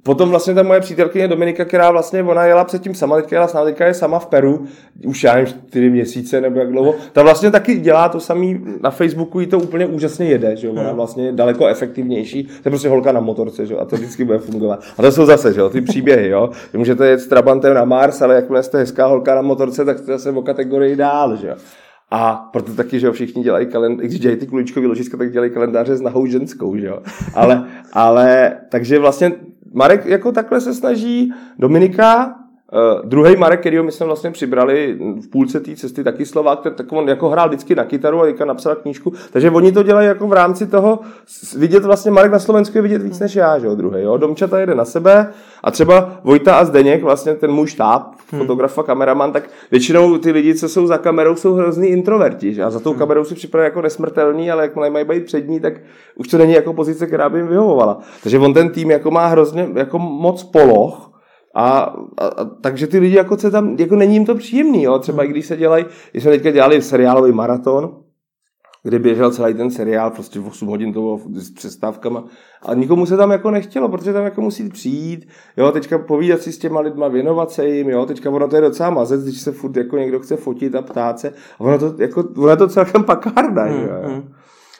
[0.06, 3.52] Potom vlastně ta moje přítelkyně Dominika, která vlastně ona jela předtím sama, teďka jela s
[3.52, 4.64] námi, teďka je sama v Peru,
[5.06, 8.90] už já nevím, čtyři měsíce nebo jak dlouho, ta vlastně taky dělá to samý na
[8.90, 10.72] Facebooku, jí to úplně úžasně jede, že jo?
[10.72, 13.80] ona vlastně je daleko efektivnější, to je prostě holka na motorce, že jo?
[13.80, 14.80] a to vždycky bude fungovat.
[14.98, 17.84] A to jsou zase, že jo, ty příběhy, jo, Vy můžete jet s Trabantem na
[17.84, 21.48] Mars, ale jakmile jste hezká holka na motorce, tak to zase o kategorii dál, že
[21.48, 21.54] jo.
[22.10, 25.50] A proto taky, že jo, všichni dělají kalendáře, když dělají ty kuličkový ložiska, tak dělají
[25.50, 26.98] kalendáře s nahou ženskou, že jo.
[27.34, 29.32] Ale, ale, takže vlastně
[29.76, 32.38] Marek jako takhle se snaží, Dominika,
[32.72, 36.92] Uh, druhý Marek, který my jsme vlastně přibrali v půlce té cesty, taky Slovák, tak
[36.92, 39.12] on jako hrál vždycky na kytaru a napsal knížku.
[39.32, 40.98] Takže oni to dělají jako v rámci toho,
[41.56, 44.02] vidět vlastně Marek na Slovensku je vidět víc než já, že jo, druhý.
[44.02, 44.16] Jo?
[44.16, 45.32] Domčata jede na sebe
[45.64, 48.40] a třeba Vojta a Zdeněk, vlastně ten můj štáb, hmm.
[48.40, 52.54] fotograf a kameraman, tak většinou ty lidi, co jsou za kamerou, jsou hrozný introverti.
[52.54, 52.62] Že?
[52.62, 52.98] A za tou hmm.
[52.98, 55.72] kamerou si připraví jako nesmrtelný, ale jak mají být přední, tak
[56.16, 57.98] už to není jako pozice, která by jim vyhovovala.
[58.22, 61.15] Takže on ten tým jako má hrozně jako moc poloh,
[61.56, 61.78] a,
[62.18, 64.98] a, a, takže ty lidi jako se tam, jako není jim to příjemný, jo?
[64.98, 68.02] třeba i když se dělají, když jsme teďka dělali seriálový maraton,
[68.82, 72.24] kdy běžel celý ten seriál, prostě 8 hodin to bylo s přestávkama.
[72.62, 76.52] A nikomu se tam jako nechtělo, protože tam jako musí přijít, jo, teďka povídat si
[76.52, 79.52] s těma lidma, věnovat se jim, jo, teďka ono to je docela mazec, když se
[79.52, 81.28] furt jako někdo chce fotit a ptát se.
[81.58, 83.88] A ono to, jako, ono je to celkem pakárna, hmm, jo.
[84.04, 84.32] Hmm.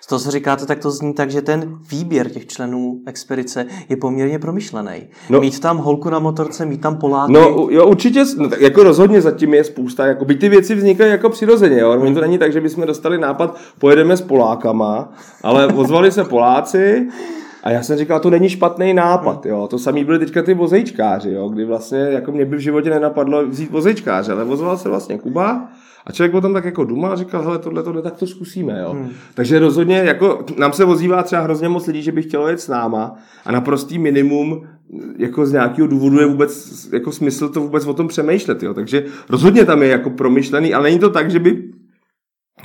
[0.06, 3.96] Z toho, co říkáte, tak to zní tak, že ten výběr těch členů expedice je
[3.96, 5.06] poměrně promyšlený.
[5.30, 7.32] No, mít tam holku na motorce, mít tam Poláky.
[7.32, 11.10] No, jo, určitě, no, tak jako rozhodně zatím je spousta, jako by ty věci vznikají
[11.10, 12.00] jako přirozeně, jo.
[12.00, 12.14] Hmm.
[12.14, 17.08] to není tak, že bychom dostali nápad, pojedeme s Polákama, ale ozvali se Poláci,
[17.62, 19.66] a já jsem říkal, to není špatný nápad, jo.
[19.70, 23.46] To samý byly teďka ty vozejčkáři, jo, kdy vlastně jako mě by v životě nenapadlo
[23.46, 25.68] vzít vozejčkáře, ale vozval se vlastně Kuba
[26.06, 28.92] a člověk potom tak jako duma a říkal, hele, tohle, tohle, tak to zkusíme, jo.
[28.92, 29.10] Hmm.
[29.34, 32.68] Takže rozhodně, jako nám se ozývá třeba hrozně moc lidí, že by chtělo jet s
[32.68, 33.14] náma
[33.44, 34.66] a na prostý minimum
[35.18, 38.74] jako z nějakého důvodu je vůbec jako smysl to vůbec o tom přemýšlet, jo.
[38.74, 41.62] Takže rozhodně tam je jako promyšlený, ale není to tak, že by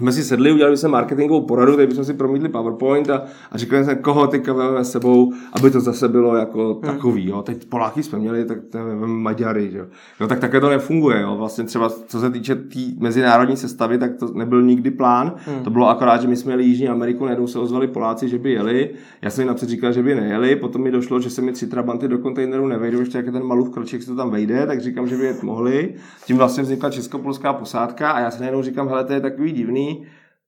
[0.02, 3.84] jsme si sedli, udělali jsme marketingovou poradu, tady jsme si promítli PowerPoint a, a říkali
[3.84, 6.82] jsme, koho teďka vezmeme sebou, aby to zase bylo jako hmm.
[6.82, 7.30] takový.
[7.30, 7.42] Jo.
[7.42, 9.70] Teď Poláky jsme měli, tak to Maďary.
[9.74, 9.86] Jo.
[10.20, 11.22] Jo, tak také to nefunguje.
[11.22, 11.36] Jo.
[11.38, 15.34] Vlastně třeba co se týče té tý mezinárodní sestavy, tak to nebyl nikdy plán.
[15.46, 15.64] Hmm.
[15.64, 18.52] To bylo akorát, že my jsme jeli Jižní Ameriku, najednou se ozvali Poláci, že by
[18.52, 18.90] jeli.
[19.22, 21.68] Já jsem jim napřed říkal, že by nejeli, potom mi došlo, že se mi tři
[21.68, 25.08] trabanty do kontejneru nevejdou, ještě jak ten malův kroček, se to tam vejde, tak říkám,
[25.08, 25.94] že by jet mohli.
[26.26, 29.91] Tím vlastně vznikla česko-polská posádka a já se najednou říkám, hele, to je takový divný,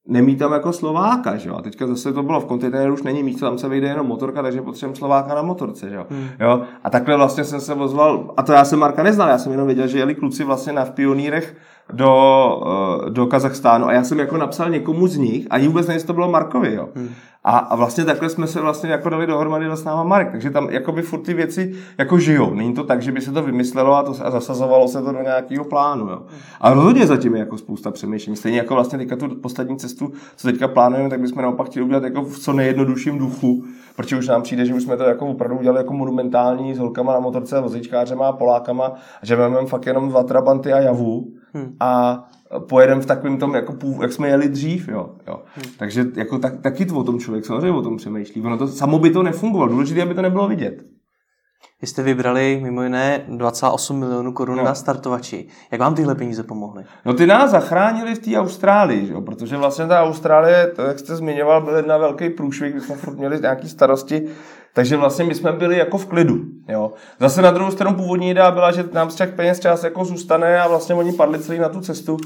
[0.06, 1.56] nemít tam jako Slováka, že jo?
[1.56, 4.42] A teďka zase to bylo v kontejneru, už není místo, tam se vyjde jenom motorka,
[4.42, 6.06] takže potřebujeme Slováka na motorce, že jo?
[6.10, 6.28] Hmm.
[6.40, 6.62] jo?
[6.84, 9.66] A takhle vlastně jsem se ozval, a to já jsem Marka neznal, já jsem jenom
[9.66, 11.56] věděl, že jeli kluci vlastně na v pionýrech
[11.92, 12.62] do,
[13.06, 16.12] eh, do Kazachstánu a já jsem jako napsal někomu z nich a vůbec nevím, to
[16.12, 16.88] bylo Markovi, jo.
[16.94, 17.08] Hmm.
[17.46, 20.68] A, a vlastně takhle jsme se vlastně jako dali dohromady s náma Marek, takže tam
[20.90, 22.54] by furt ty věci jako žijou.
[22.54, 25.22] Není to tak, že by se to vymyslelo a, to, a zasazovalo se to do
[25.22, 26.08] nějakého plánu.
[26.08, 26.22] Jo.
[26.60, 28.36] A rozhodně zatím je jako spousta přemýšlení.
[28.36, 32.04] Stejně jako vlastně teďka tu poslední cestu, co teďka plánujeme, tak bychom naopak chtěli udělat
[32.04, 33.64] jako v co nejjednodušším duchu,
[33.96, 37.12] protože už nám přijde, že už jsme to jako opravdu udělali jako monumentální s holkama
[37.12, 38.92] na motorce, vozičkářema a Polákama,
[39.22, 41.76] a že máme fakt jenom dva trabanty a javu hmm.
[41.80, 42.22] a
[42.68, 45.10] pojedeme v takovém tom, jako pův, jak jsme jeli dřív, jo.
[45.26, 45.42] jo.
[45.54, 45.72] Hmm.
[45.78, 48.42] Takže jako tak, taky to o tom člověk samozřejmě o tom přemýšlí.
[48.42, 49.70] Ono to samo by to nefungovalo.
[49.70, 50.84] Důležité, aby to nebylo vidět.
[51.80, 54.64] Vy jste vybrali mimo jiné 28 milionů korun no.
[54.64, 55.46] na startovači.
[55.72, 56.84] Jak vám tyhle peníze pomohly?
[57.04, 59.14] No ty nás zachránili v té Austrálii, že?
[59.14, 63.16] protože vlastně ta Austrálie, to, jak jste zmiňoval, byl jedna velký průšvih, kdy jsme furt
[63.16, 64.28] měli nějaké starosti,
[64.74, 66.40] takže vlastně my jsme byli jako v klidu.
[66.68, 66.92] Jo.
[67.20, 70.60] Zase na druhou stranu původní idea byla, že nám z těch peněz čas jako zůstane
[70.60, 72.16] a vlastně oni padli celý na tu cestu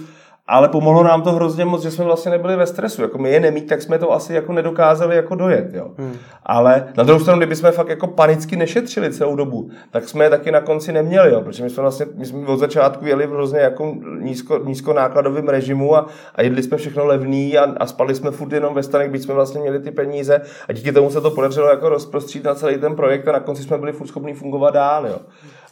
[0.48, 3.02] ale pomohlo nám to hrozně moc, že jsme vlastně nebyli ve stresu.
[3.02, 5.74] Jako my je nemít, tak jsme to asi jako nedokázali jako dojet.
[5.74, 5.90] Jo.
[5.98, 6.12] Hmm.
[6.42, 10.30] Ale na druhou stranu, kdyby jsme fakt jako panicky nešetřili celou dobu, tak jsme je
[10.30, 11.40] taky na konci neměli, jo.
[11.40, 15.96] protože my jsme vlastně my jsme od začátku jeli v hrozně jako nízko, nízkonákladovém režimu
[15.96, 19.22] a, a jedli jsme všechno levný a, a, spali jsme furt jenom ve stanech, byť
[19.22, 22.78] jsme vlastně měli ty peníze a díky tomu se to podařilo jako rozprostřít na celý
[22.78, 25.06] ten projekt a na konci jsme byli furt schopni fungovat dál.
[25.06, 25.18] Jo.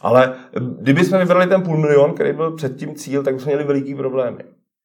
[0.01, 0.33] Ale
[0.79, 4.37] kdyby jsme vybrali ten půl milion, který byl předtím cíl, tak bychom měli veliký problémy.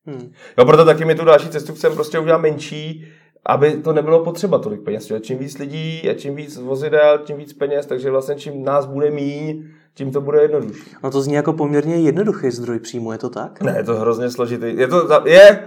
[0.07, 0.33] Hmm.
[0.59, 3.09] Jo, proto taky mi tu další cestu chcem prostě udělat menší,
[3.47, 5.13] aby to nebylo potřeba tolik peněz.
[5.21, 9.11] Čím víc lidí a čím víc vozidel, tím víc peněz, takže vlastně čím nás bude
[9.11, 10.91] míň, tím to bude jednodušší.
[11.05, 13.63] No to zní jako poměrně jednoduchý zdroj příjmu, je to tak?
[13.63, 14.77] Ne, je to hrozně složitý.
[14.77, 15.59] Je to, je,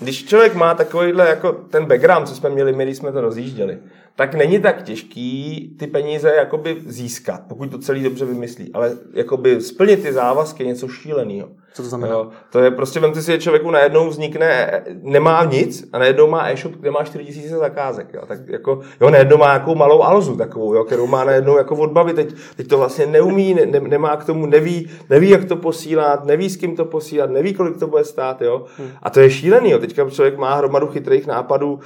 [0.00, 3.78] když člověk má takovýhle jako ten background, co jsme měli my, když jsme to rozjížděli,
[4.16, 9.60] tak není tak těžký ty peníze jakoby získat, pokud to celý dobře vymyslí, ale jakoby
[9.60, 11.48] splnit ty závazky je něco šíleného.
[11.72, 12.12] Co to znamená?
[12.12, 16.50] Jo, to je prostě, vemte si, že člověku najednou vznikne, nemá nic a najednou má
[16.50, 18.08] e-shop, kde má 4000 zakázek.
[18.14, 18.22] Jo.
[18.26, 22.16] Tak jako, jo, najednou má nějakou malou alzu takovou, jo, kterou má najednou jako odbavit.
[22.16, 26.24] Teď, teď to vlastně neumí, ne, ne, nemá k tomu, neví, neví, jak to posílat,
[26.24, 28.42] neví, s kým to posílat, neví, kolik to bude stát.
[28.42, 28.64] Jo.
[28.78, 28.88] Hmm.
[29.02, 29.70] A to je šílený.
[29.70, 29.78] Jo.
[29.78, 31.80] Teďka člověk má hromadu chytrých nápadů,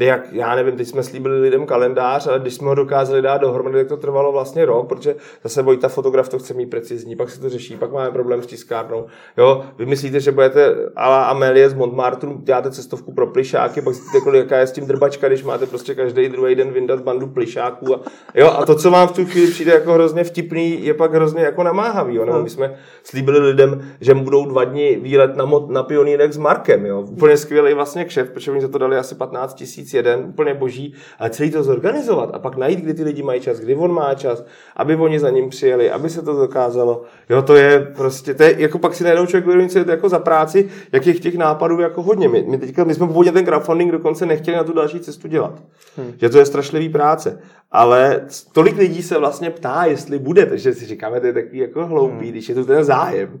[0.00, 3.78] jak, já nevím, teď jsme slíbili lidem kalendář, ale když jsme ho dokázali dát dohromady,
[3.78, 7.40] tak to trvalo vlastně rok, protože zase Vojta fotograf to chce mít precizní, pak se
[7.40, 9.06] to řeší, pak máme problém s tiskárnou.
[9.38, 14.20] Jo, vy myslíte, že budete ala Amelie z Montmartru, děláte cestovku pro plišáky, pak zjistíte,
[14.20, 17.94] kolik, jaká je s tím drbačka, když máte prostě každý druhý den vyndat bandu plišáků.
[17.94, 18.00] A,
[18.34, 21.42] jo, a to, co vám v tu chvíli přijde jako hrozně vtipný, je pak hrozně
[21.42, 22.14] jako namáhavý.
[22.14, 22.24] Jo?
[22.24, 22.44] Nebo no.
[22.44, 26.86] my jsme slíbili lidem, že budou dva dny výlet na, mod, na pionýrek s Markem.
[26.86, 27.00] Jo?
[27.00, 30.94] Úplně skvělý vlastně kšef, protože oni za to dali asi 15 tisíc jeden, úplně boží,
[31.18, 34.14] ale celý to zorganizovat a pak najít, kdy ty lidi mají čas, kdy on má
[34.14, 34.44] čas,
[34.76, 37.02] aby oni za ním přijeli, aby se to dokázalo.
[37.28, 39.90] Jo, to je prostě, to je, jako pak si najednou člověk uvědomí, co je to
[39.90, 42.28] jako za práci, jakých těch nápadů jako hodně.
[42.28, 45.62] My, my, teďka, my jsme původně ten crowdfunding dokonce nechtěli na tu další cestu dělat.
[45.96, 46.12] Hmm.
[46.20, 47.40] Že to je strašlivý práce.
[47.72, 51.86] Ale tolik lidí se vlastně ptá, jestli bude, takže si říkáme, to je takový jako
[51.86, 52.30] hloupý, hmm.
[52.30, 53.40] když je to ten zájem.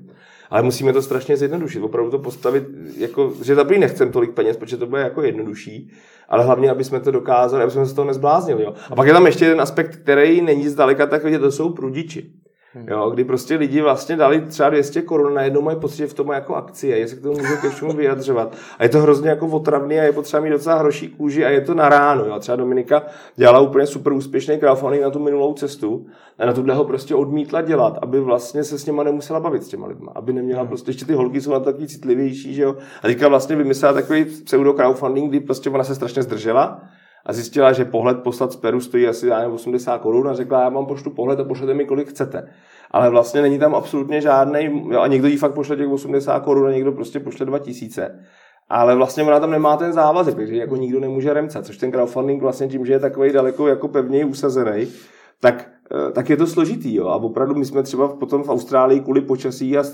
[0.50, 2.64] Ale musíme to strašně zjednodušit, opravdu to postavit,
[2.96, 5.92] jako, že za nechcem tolik peněz, protože to bude jako jednodušší,
[6.28, 8.62] ale hlavně, aby jsme to dokázali, aby jsme se toho nezbláznili.
[8.62, 8.74] Jo.
[8.90, 12.32] A pak je tam ještě jeden aspekt, který není zdaleka takový, to jsou prudiči.
[12.74, 16.26] Jo, kdy prostě lidi vlastně dali třeba 200 korun, najednou mají pocit, že v tom
[16.26, 18.56] má jako akcie, jestli k tomu můžou ke všemu vyjadřovat.
[18.78, 21.60] A je to hrozně jako otravný a je potřeba mít docela hroší kůži a je
[21.60, 22.24] to na ráno.
[22.24, 22.38] Jo.
[22.38, 23.02] Třeba Dominika
[23.36, 26.06] dělala úplně super úspěšný crowdfunding na tu minulou cestu
[26.38, 29.68] a na tuhle ho prostě odmítla dělat, aby vlastně se s něma nemusela bavit s
[29.68, 30.68] těma lidma, aby neměla hmm.
[30.68, 32.76] prostě, ještě ty holky jsou na takový citlivější, že jo.
[33.02, 36.82] A teďka vlastně vymyslela takový pseudo crowdfunding, kdy prostě ona se strašně zdržela,
[37.26, 40.62] a zjistila, že pohled poslat z Peru stojí asi já nevím, 80 korun a řekla,
[40.62, 42.48] já vám pošlu pohled a pošlete mi, kolik chcete.
[42.90, 46.70] Ale vlastně není tam absolutně žádný, a někdo jí fakt pošle těch 80 korun a
[46.72, 48.20] někdo prostě pošle 2000.
[48.68, 52.42] Ale vlastně ona tam nemá ten závazek, takže jako nikdo nemůže remcat, což ten crowdfunding
[52.42, 54.86] vlastně tím, že je takový daleko jako pevněji usazený,
[55.40, 55.68] tak,
[56.08, 56.94] eh, tak je to složitý.
[56.94, 57.08] Jo?
[57.08, 59.84] A opravdu my jsme třeba potom v Austrálii kvůli počasí a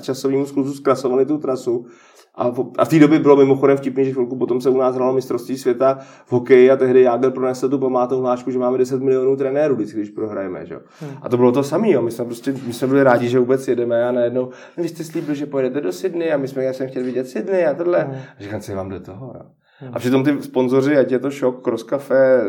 [0.00, 1.86] časovému skluzu zkrasovali tu trasu
[2.34, 4.94] A v, a v té době bylo mimochodem vtipně, že chvilku potom se u nás
[4.94, 9.02] hralo mistrovství světa v hokeji a tehdy Jágel pronesl tu památou hlášku, že máme 10
[9.02, 10.66] milionů trenérů, vždycky, když prohrajeme.
[10.66, 10.78] Že?
[11.00, 11.10] Hmm.
[11.22, 12.00] A to bylo to samé.
[12.00, 15.04] My jsme prostě my jsme byli rádi, že vůbec jedeme a najednou, no, vy jste
[15.04, 18.00] slíbil, že pojedete do Sydney a my jsme, já jsem chtěl vidět Sydney a tohle.
[18.00, 18.14] Hmm.
[18.38, 19.32] A říkám, si vám do toho.
[19.34, 19.42] Jo.
[19.78, 19.90] Hmm.
[19.94, 22.44] A přitom ty sponzoři, ať je to šok, Cross Cafe,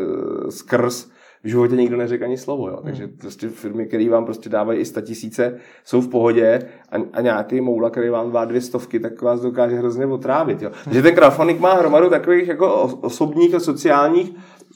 [0.48, 1.10] skrz,
[1.44, 2.68] v životě nikdo neřekl ani slovo.
[2.68, 2.80] Jo.
[2.84, 3.16] Takže hmm.
[3.20, 6.58] prostě firmy, které vám prostě dávají i tisíce, jsou v pohodě
[6.92, 10.62] a, a nějaký moula, který vám dá dvě stovky, tak vás dokáže hrozně otrávit.
[10.62, 10.70] Jo.
[10.84, 14.32] Takže ten crowdfunding má hromadu takových jako osobních a sociálních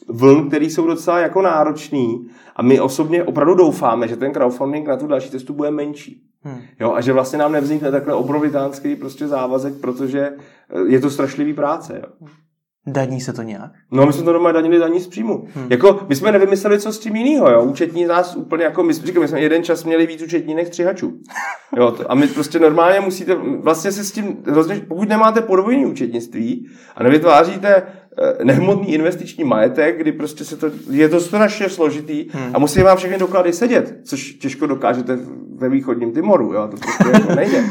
[0.08, 4.96] vln, které jsou docela jako náročný a my osobně opravdu doufáme, že ten crowdfunding na
[4.96, 6.22] tu další cestu bude menší.
[6.42, 6.60] Hmm.
[6.80, 10.32] Jo, a že vlastně nám nevznikne takhle obrovitánský prostě závazek, protože
[10.86, 12.00] je to strašlivý práce.
[12.02, 12.28] Jo.
[12.92, 13.72] Daní se to nějak?
[13.90, 15.44] No, my jsme to doma danili daní z příjmu.
[15.54, 15.66] Hmm.
[15.70, 17.62] Jako, my jsme nevymysleli, co s tím jinýho, jo.
[17.62, 21.12] Účetní nás úplně jako, my, říkám, my jsme jeden čas měli víc účetní střihačů.
[21.76, 25.86] Jo, to, a my prostě normálně musíte, vlastně se s tím, hrozně, pokud nemáte podvojný
[25.86, 32.28] účetnictví a nevytváříte eh, nehmotný investiční majetek, kdy prostě se to, je to strašně složitý
[32.30, 32.50] hmm.
[32.54, 35.18] a musí vám všechny doklady sedět, což těžko dokážete
[35.56, 37.64] ve východním Timoru, jo, to prostě jako nejde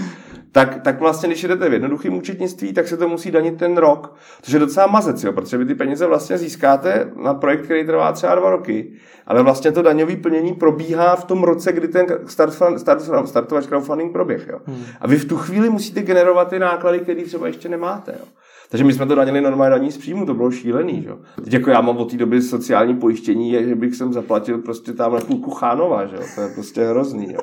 [0.57, 4.15] tak, tak vlastně, když jdete v jednoduchém účetnictví, tak se to musí danit ten rok,
[4.41, 8.11] což je docela mazec, jo, protože vy ty peníze vlastně získáte na projekt, který trvá
[8.11, 8.91] třeba dva roky,
[9.27, 14.11] ale vlastně to daňové plnění probíhá v tom roce, kdy ten start, start, startovač crowdfunding
[14.11, 14.47] proběh.
[14.47, 14.59] Jo.
[14.65, 14.85] Hmm.
[15.01, 18.15] A vy v tu chvíli musíte generovat ty náklady, které třeba ještě nemáte.
[18.19, 18.25] Jo.
[18.69, 21.01] Takže my jsme to danili normálně daní z příjmu, to bylo šílený.
[21.01, 21.09] Že?
[21.43, 25.21] Teď jako já mám od té doby sociální pojištění, že bych sem zaplatil prostě tam
[25.21, 26.17] půlku Chánova, že?
[26.35, 27.33] to je prostě hrozný.
[27.33, 27.39] Jo.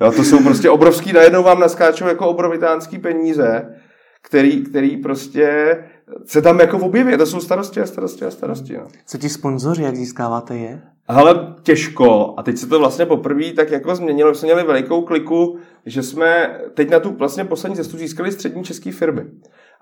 [0.00, 3.76] Jo, to jsou prostě obrovský, najednou vám naskáčou jako obrovitánský peníze,
[4.22, 5.78] který, který prostě
[6.24, 7.16] se tam jako objeví.
[7.16, 8.76] To jsou starosti a starosti a starosti.
[8.76, 8.86] No.
[9.06, 10.82] Co ti sponzoři, jak získáváte je?
[11.08, 12.34] Ale těžko.
[12.36, 14.34] A teď se to vlastně poprvé tak jako změnilo.
[14.34, 18.92] jsme měli velikou kliku, že jsme teď na tu vlastně poslední cestu získali střední české
[18.92, 19.22] firmy.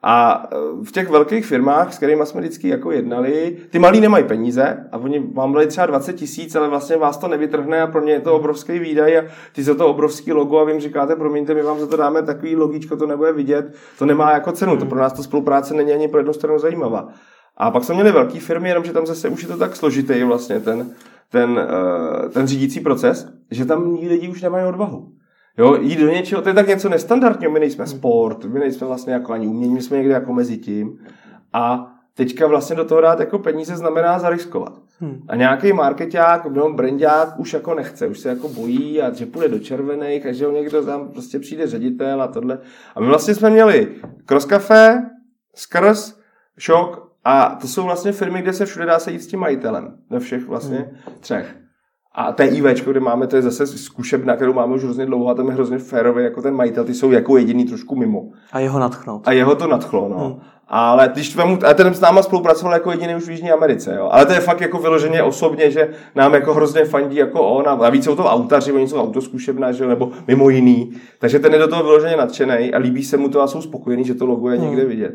[0.07, 4.25] A e, v těch velkých firmách, s kterými jsme vždycky jako jednali, ty malí nemají
[4.25, 8.05] peníze a oni vám byli třeba 20 tisíc, ale vlastně vás to nevytrhne a pro
[8.05, 11.17] ně je to obrovský výdaj a ty za to obrovský logo a vy jim říkáte,
[11.17, 14.77] promiňte, my vám za to dáme takový logíčko, to nebude vidět, to nemá jako cenu,
[14.77, 17.09] to pro nás to spolupráce není ani pro jednu stranu zajímavá.
[17.57, 20.61] A pak jsme měli velké firmy, jenomže tam zase už je to tak složitý vlastně
[20.61, 20.91] ten,
[21.31, 25.13] ten, e, ten řídící proces, že tam lidi už nemají odvahu.
[25.59, 29.13] Jo, jít do něčeho, to je tak něco nestandardního, my nejsme sport, my nejsme vlastně
[29.13, 30.99] jako ani umění, my jsme někde jako mezi tím.
[31.53, 34.73] A teďka vlastně do toho dát jako peníze znamená zariskovat.
[35.01, 35.23] Hmm.
[35.29, 39.49] A nějaký marketák nebo brandák už jako nechce, už se jako bojí a že půjde
[39.49, 42.59] do červených a že někdo tam prostě přijde ředitel a tohle.
[42.95, 43.89] A my vlastně jsme měli
[44.27, 45.03] Cross Cafe,
[45.55, 46.19] Skrz,
[46.59, 49.97] Šok a to jsou vlastně firmy, kde se všude dá se jít s tím majitelem.
[50.11, 51.15] Ve všech vlastně hmm.
[51.21, 51.64] třech.
[52.15, 55.47] A TIV, kde máme, to je zase zkušebna, kterou máme už hrozně dlouho a tam
[55.47, 58.25] je hrozně férový jako ten majitel, ty jsou jako jediný trošku mimo.
[58.53, 59.29] A jeho nadchnout.
[59.29, 60.19] A jeho to nadchlo, no.
[60.19, 60.41] Hmm.
[60.69, 64.09] Ale když vemu, a ten s náma spolupracoval jako jediný už v Jižní Americe, jo.
[64.13, 67.91] Ale to je fakt jako vyloženě osobně, že nám jako hrozně fandí jako on a
[67.91, 70.93] víc jsou to autaři, oni jsou autozkušebná, že nebo mimo jiný.
[71.19, 74.05] Takže ten je do toho vyloženě nadšený a líbí se mu to a jsou spokojení,
[74.05, 74.67] že to logo je hmm.
[74.67, 75.15] někde vidět.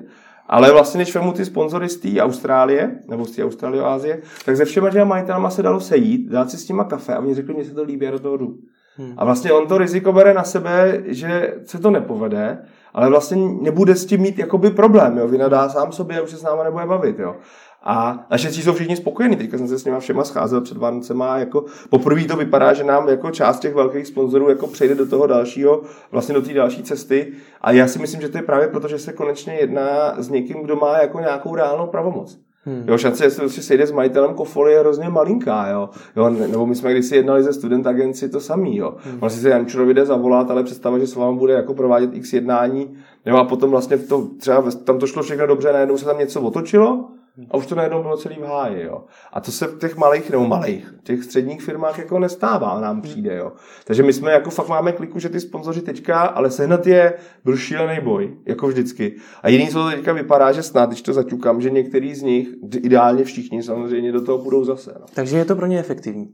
[0.50, 4.58] Ale vlastně, když vemu ty sponzory z té Austrálie, nebo z té Austrálie Ázie, tak
[4.58, 7.56] se všema těma majitelama se dalo sejít, dát si s nima kafe a oni řekli,
[7.58, 8.58] že se to líbí a do toho jdu.
[8.98, 9.14] Hmm.
[9.18, 12.58] A vlastně on to riziko bere na sebe, že se to nepovede,
[12.94, 15.28] ale vlastně nebude s tím mít jakoby problém, jo.
[15.28, 17.36] Vynadá sám sobě a už se s náma nebude bavit, jo.
[17.84, 19.36] A naštěstí jsou všichni spokojení.
[19.36, 22.84] Teďka jsem se s nimi všema scházel před Vánocema a jako poprvé to vypadá, že
[22.84, 26.84] nám jako část těch velkých sponzorů jako přejde do toho dalšího, vlastně do té další
[26.84, 27.34] cesty.
[27.62, 30.64] A já si myslím, že to je právě proto, že se konečně jedná s někým,
[30.64, 32.40] kdo má jako nějakou reálnou pravomoc.
[32.66, 32.84] Hmm.
[32.88, 35.90] Jo, šance, jestli prostě sejde s majitelem kofoly je hrozně malinká, jo.
[36.16, 36.30] jo.
[36.30, 38.96] Nebo my jsme kdysi jednali ze student agenci to samý, jo.
[38.98, 39.20] Hmm.
[39.20, 42.98] Vlastně se Jančurovi jde zavolat, ale představa, že s vámi bude jako provádět x jednání,
[43.26, 46.42] jo, a potom vlastně to, třeba tam to šlo všechno dobře, najednou se tam něco
[46.42, 47.06] otočilo,
[47.52, 49.04] a už to najednou bylo celý v háji, jo.
[49.34, 53.36] A to se v těch malých, nebo malých, těch středních firmách jako nestává, nám přijde,
[53.36, 53.52] jo.
[53.86, 57.58] Takže my jsme jako fakt máme kliku, že ty sponzoři teďka, ale sehnat je byl
[57.58, 59.16] šílený boj, jako vždycky.
[59.44, 62.48] A jiný, co to teďka vypadá, že snad, když to zaťukám, že některý z nich,
[62.78, 64.96] ideálně všichni samozřejmě do toho budou zase.
[65.00, 65.06] No.
[65.14, 66.34] Takže je to pro ně efektivní.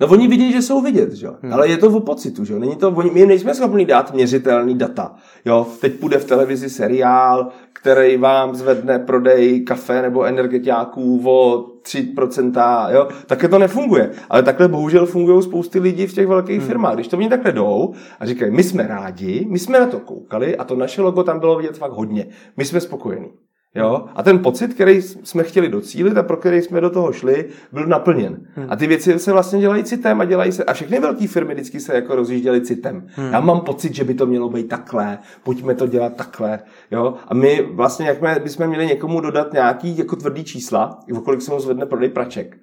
[0.00, 1.28] No oni vidí, že jsou vidět, že?
[1.42, 1.52] Hmm.
[1.52, 2.44] ale je to o pocitu.
[2.44, 2.58] Že?
[2.58, 5.14] Není to, oni, my nejsme schopni dát měřitelný data.
[5.44, 5.66] Jo?
[5.80, 13.08] Teď půjde v televizi seriál, který vám zvedne prodej kafe nebo energetiáků o 3%, jo?
[13.26, 14.10] takhle to nefunguje.
[14.30, 16.66] Ale takhle bohužel fungují spousty lidí v těch velkých hmm.
[16.66, 16.94] firmách.
[16.94, 20.56] Když to oni takhle jdou a říkají, my jsme rádi, my jsme na to koukali
[20.56, 22.26] a to naše logo tam bylo vidět fakt hodně.
[22.56, 23.28] My jsme spokojení.
[23.74, 24.04] Jo?
[24.14, 27.86] A ten pocit, který jsme chtěli docílit a pro který jsme do toho šli, byl
[27.86, 28.46] naplněn.
[28.54, 28.66] Hmm.
[28.70, 30.64] A ty věci se vlastně dělají citem a dělají se.
[30.64, 33.06] A všechny velké firmy vždycky se jako rozjížděly citem.
[33.06, 33.32] Hmm.
[33.32, 36.58] Já mám pocit, že by to mělo být takhle, pojďme to dělat takhle.
[36.90, 37.14] Jo?
[37.28, 41.52] A my vlastně, jak bychom měli někomu dodat nějaký jako tvrdý čísla, o kolik se
[41.52, 42.56] mu zvedne prodej praček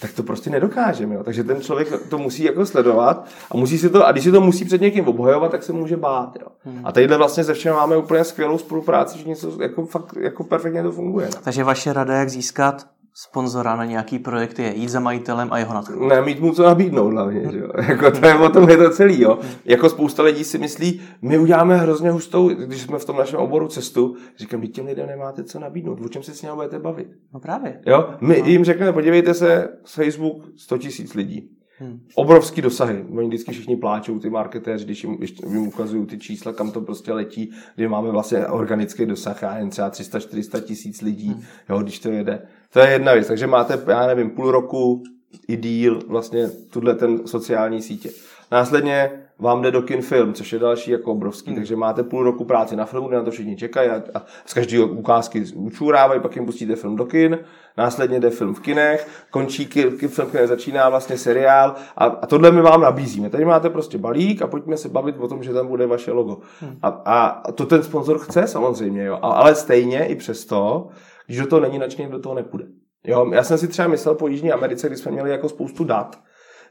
[0.00, 1.14] tak to prostě nedokážeme.
[1.14, 1.24] Jo.
[1.24, 4.40] Takže ten člověk to musí jako sledovat a musí si to, a když si to
[4.40, 6.36] musí před někým obhajovat, tak se může bát.
[6.40, 6.46] Jo.
[6.64, 6.86] Hmm.
[6.86, 10.82] A tadyhle vlastně se všem máme úplně skvělou spolupráci, že něco jako fakt jako perfektně
[10.82, 11.28] to funguje.
[11.34, 11.40] No.
[11.44, 15.74] Takže vaše rada, jak získat sponzora na nějaký projekt je jít za majitelem a jeho
[15.74, 16.08] nadchnout.
[16.08, 17.68] Ne, mít mu co nabídnout hlavně, že jo?
[17.88, 19.38] jako to je o tom je to celý, jo.
[19.64, 23.68] Jako spousta lidí si myslí, my uděláme hrozně hustou, když jsme v tom našem oboru
[23.68, 27.08] cestu, říkám, těm lidem nemáte co nabídnout, o čem se s nimi budete bavit.
[27.34, 27.80] No právě.
[27.86, 28.46] Jo, my no.
[28.46, 31.58] jim řekneme, podívejte se, Facebook 100 tisíc lidí.
[31.80, 32.00] Hmm.
[32.14, 33.04] Obrovský dosahy.
[33.16, 36.80] Oni vždycky všichni pláčou, ty marketéři, když jim, když jim ukazují ty čísla, kam to
[36.80, 41.42] prostě letí, kdy máme vlastně organický dosah, já jen třeba 300-400 tisíc lidí, hmm.
[41.68, 42.42] jo, když to jede.
[42.72, 43.26] To je jedna věc.
[43.26, 45.02] Takže máte, já nevím, půl roku
[45.48, 48.10] i díl vlastně tuhle ten sociální sítě.
[48.52, 51.56] Následně vám jde do kin film, což je další jako obrovský, hmm.
[51.56, 54.54] takže máte půl roku práci na filmu, kde na to všichni čekají a, a z
[54.54, 57.38] každého ukázky učůrávají, pak jim pustíte film do kin,
[57.76, 62.50] následně jde film v kinech, končí kin, film v začíná vlastně seriál a, a tohle
[62.50, 63.30] my vám nabízíme.
[63.30, 66.38] Tady máte prostě balík a pojďme se bavit o tom, že tam bude vaše logo.
[66.60, 66.78] Hmm.
[66.82, 70.88] A, a to ten sponzor chce samozřejmě, jo, ale stejně i přesto,
[71.28, 72.66] když do toho není nadšený, do toho nepůjde.
[73.04, 76.20] Jo, já jsem si třeba myslel po Jižní Americe, kdy jsme měli jako spoustu dat,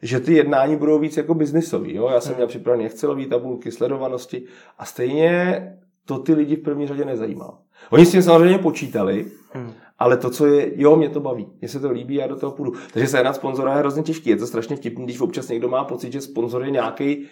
[0.01, 1.95] že ty jednání budou víc jako biznisový.
[1.95, 2.09] Jo?
[2.13, 4.43] Já jsem měl připravené Excelové tabulky, sledovanosti
[4.77, 5.61] a stejně
[6.05, 7.57] to ty lidi v první řadě nezajímalo.
[7.89, 9.73] Oni s tím samozřejmě počítali, hmm.
[9.99, 12.51] ale to, co je, jo, mě to baví, mně se to líbí, já do toho
[12.51, 12.73] půjdu.
[12.93, 15.83] Takže se jednat sponzora je hrozně těžký, je to strašně vtipný, když občas někdo má
[15.83, 17.27] pocit, že sponzor je nějaký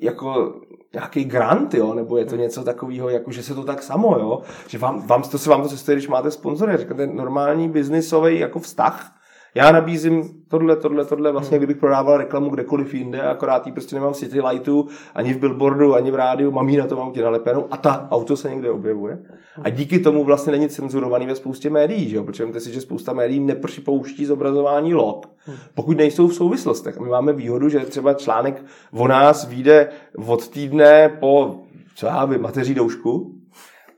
[0.00, 0.54] jako
[0.92, 4.42] nějaký grant, jo, nebo je to něco takového, jako že se to tak samo, jo,
[4.68, 8.58] že vám, vám to se vám to cestuje, když máte sponzory, říkáte normální biznisový jako
[8.58, 9.12] vztah,
[9.54, 14.12] já nabízím tohle, tohle, tohle, vlastně kdybych prodával reklamu kdekoliv jinde, akorát jí prostě nemám
[14.12, 17.66] v City Lightu, ani v billboardu, ani v rádiu, mám jí na tom autě nalepenou
[17.70, 19.18] a ta auto se někde objevuje.
[19.62, 22.24] A díky tomu vlastně není cenzurovaný ve spoustě médií, že jo?
[22.24, 25.26] protože si, že spousta médií nepřipouští zobrazování log,
[25.74, 26.98] pokud nejsou v souvislostech.
[26.98, 29.88] A my máme výhodu, že třeba článek o nás vyjde
[30.26, 31.60] od týdne po,
[31.94, 33.34] co já vím, mateří doušku,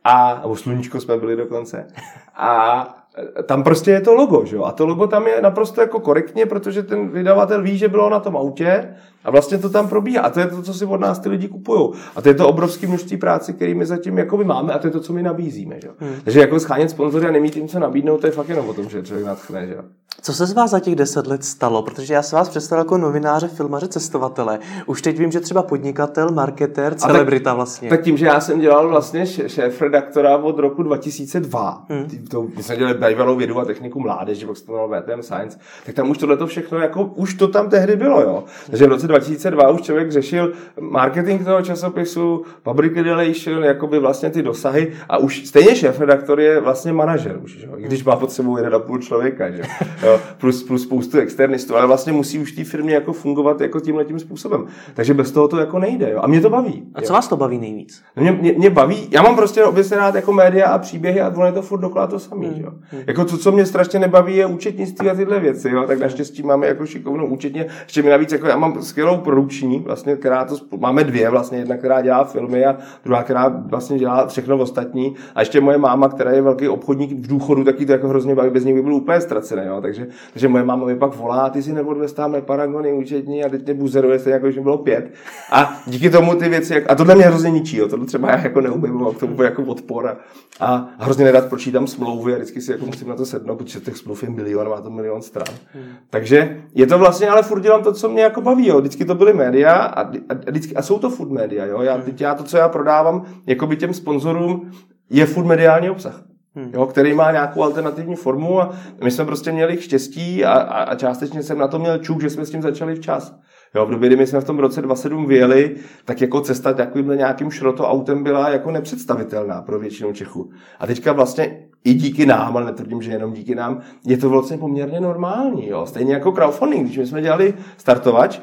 [0.05, 1.87] a, nebo sluníčko jsme byli dokonce.
[2.35, 3.06] A
[3.47, 4.65] tam prostě je to logo, že jo?
[4.65, 8.21] A to logo tam je naprosto jako korektně, protože ten vydavatel ví, že bylo na
[8.21, 8.95] tom autě
[9.27, 10.23] a vlastně to tam probíhá.
[10.23, 11.91] A to je to, co si od nás ty lidi kupují.
[12.17, 14.91] A to je to obrovské množství práce, který my zatím jako máme a to je
[14.91, 15.81] to, co my nabízíme.
[15.81, 15.89] Že?
[15.99, 16.15] Hmm.
[16.25, 18.89] Takže jako schánět sponzory a nemít jim co nabídnout, to je fakt jenom o tom,
[18.89, 19.67] že člověk nadchne.
[19.67, 19.77] Že?
[20.23, 21.83] Co se z vás za těch deset let stalo?
[21.83, 24.59] Protože já se vás představil jako novináře, filmaře, cestovatele.
[24.87, 27.89] Už teď vím, že třeba podnikatel, marketér, celebrita tak, vlastně.
[27.89, 32.09] Tak tím, že já jsem dělal vlastně šéf redaktora od roku 2002, hmm.
[32.31, 35.95] to, my jsme dělali bývalou vědu a techniku mládeže, pak se to VTM Science, tak
[35.95, 38.45] tam už tohle všechno, jako už to tam tehdy bylo, jo.
[38.71, 44.43] Takže v roce 2002 už člověk řešil marketing toho časopisu, public relation, jakoby vlastně ty
[44.43, 47.73] dosahy a už stejně šéf redaktor je vlastně manažer už, jo?
[47.77, 49.63] když má pod sebou jeden a půl člověka, že?
[50.03, 50.21] Jo?
[50.39, 54.19] Plus, plus spoustu externistů, ale vlastně musí už té firmě jako fungovat jako tímhle tím
[54.19, 54.67] způsobem.
[54.95, 56.11] Takže bez toho to jako nejde.
[56.11, 56.21] Jo?
[56.23, 56.83] A mě to baví.
[56.95, 57.15] A co jo?
[57.15, 58.03] vás to baví nejvíc?
[58.17, 61.47] Mě, mě, mě, baví, já mám prostě obecně rád jako média a příběhy a ono
[61.47, 62.47] je to furt dokola to samý.
[62.47, 62.61] Hmm.
[62.61, 62.71] Jo?
[62.91, 63.03] Hmm.
[63.07, 65.71] Jako to, co mě strašně nebaví, je účetnictví a tyhle věci.
[65.71, 65.85] Jo?
[65.87, 67.67] Tak naštěstí máme jako šikovnou účetně.
[67.83, 71.77] Ještě mi navíc, jako já mám skvělou produkční, vlastně, která to, máme dvě vlastně, jedna,
[71.77, 75.15] která dělá filmy a druhá, která vlastně dělá všechno ostatní.
[75.35, 78.51] A ještě moje máma, která je velký obchodník v důchodu, taky to jako hrozně baví,
[78.51, 79.63] bez něj by byl úplně ztracený.
[79.67, 79.81] Jo?
[79.81, 83.65] Takže, takže moje máma mi pak volá, ty si neodvez tamhle paragony účetní a teď
[83.65, 85.13] mě buzeruje, stejně jako mi bylo pět.
[85.53, 87.89] A díky tomu ty věci, jak, a tohle mě hrozně ničí, jo?
[87.89, 90.17] tohle třeba já jako neumím, mám k tomu jako odpor a,
[90.61, 93.97] a hrozně nerad pročítám smlouvy a vždycky si jako musím na to sednout, protože těch
[93.97, 95.57] smluv je milion, má to milion stran.
[95.75, 95.85] Hmm.
[96.11, 98.67] Takže je to vlastně, ale furt dělám to, co mě jako baví.
[98.67, 98.81] Jo?
[98.87, 101.65] Vždycky to byly média a, a, a, vždycky, a jsou to food média.
[101.65, 101.83] Jo?
[101.83, 104.71] Já, teď já to, co já prodávám jako by těm sponzorům,
[105.11, 106.23] je food mediální obsah.
[106.55, 106.71] Hmm.
[106.75, 110.95] Jo, který má nějakou alternativní formu a my jsme prostě měli štěstí a, a, a
[110.95, 113.37] částečně jsem na to měl čuk, že jsme s tím začali včas.
[113.75, 117.17] Jo, v době, kdy my jsme v tom roce 27 vyjeli, tak jako cesta takovýmhle
[117.17, 120.51] nějakým šrotoautem byla jako nepředstavitelná pro většinu Čechů.
[120.81, 124.59] A teďka vlastně i díky nám, ale netvrdím, že jenom díky nám, je to vlastně
[124.59, 125.69] poměrně normální.
[125.69, 125.87] Jo.
[125.87, 128.41] Stejně jako crowdfunding, když my jsme dělali startovač,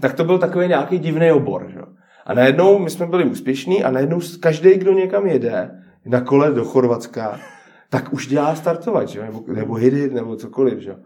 [0.00, 1.72] tak to byl takový nějaký divný obor.
[1.76, 1.84] Jo.
[2.26, 5.70] A najednou my jsme byli úspěšní a najednou každý, kdo někam jede
[6.06, 7.38] na kole do Chorvatska,
[7.90, 9.22] tak už dělá startovač, jo?
[9.22, 10.78] nebo, nebo hidy, nebo cokoliv.
[10.78, 10.96] Že?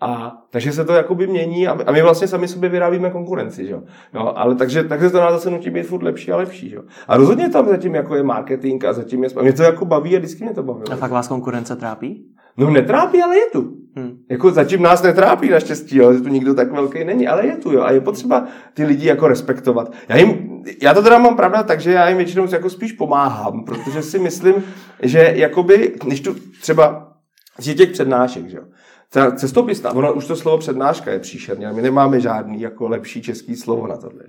[0.00, 3.72] A takže se to jakoby mění a, a my vlastně sami sobě vyrábíme konkurenci, že
[3.72, 3.82] jo.
[4.14, 6.82] jo ale takže, takže to nás zase nutí být furt lepší a lepší, že jo.
[7.08, 10.16] A rozhodně tam zatím jako je marketing a zatím je, a mě to jako baví
[10.16, 10.82] a vždycky mě to baví.
[10.92, 12.26] A fakt vás konkurence trápí?
[12.56, 13.79] No netrápí, ale je tu.
[13.96, 14.18] Hmm.
[14.28, 17.72] Jako zatím nás netrápí naštěstí, jo, že tu nikdo tak velký není, ale je tu,
[17.72, 17.82] jo.
[17.82, 19.92] A je potřeba ty lidi jako respektovat.
[20.08, 23.64] Já, jim, já to teda mám pravda tak, že já jim většinou jako spíš pomáhám,
[23.64, 24.54] protože si myslím,
[25.02, 27.12] že jakoby, když tu třeba
[27.58, 28.64] z těch přednášek, že jo,
[29.12, 33.56] ta cestopisná, ono už to slovo přednáška je příšerně, my nemáme žádný jako lepší český
[33.56, 34.22] slovo na tohle.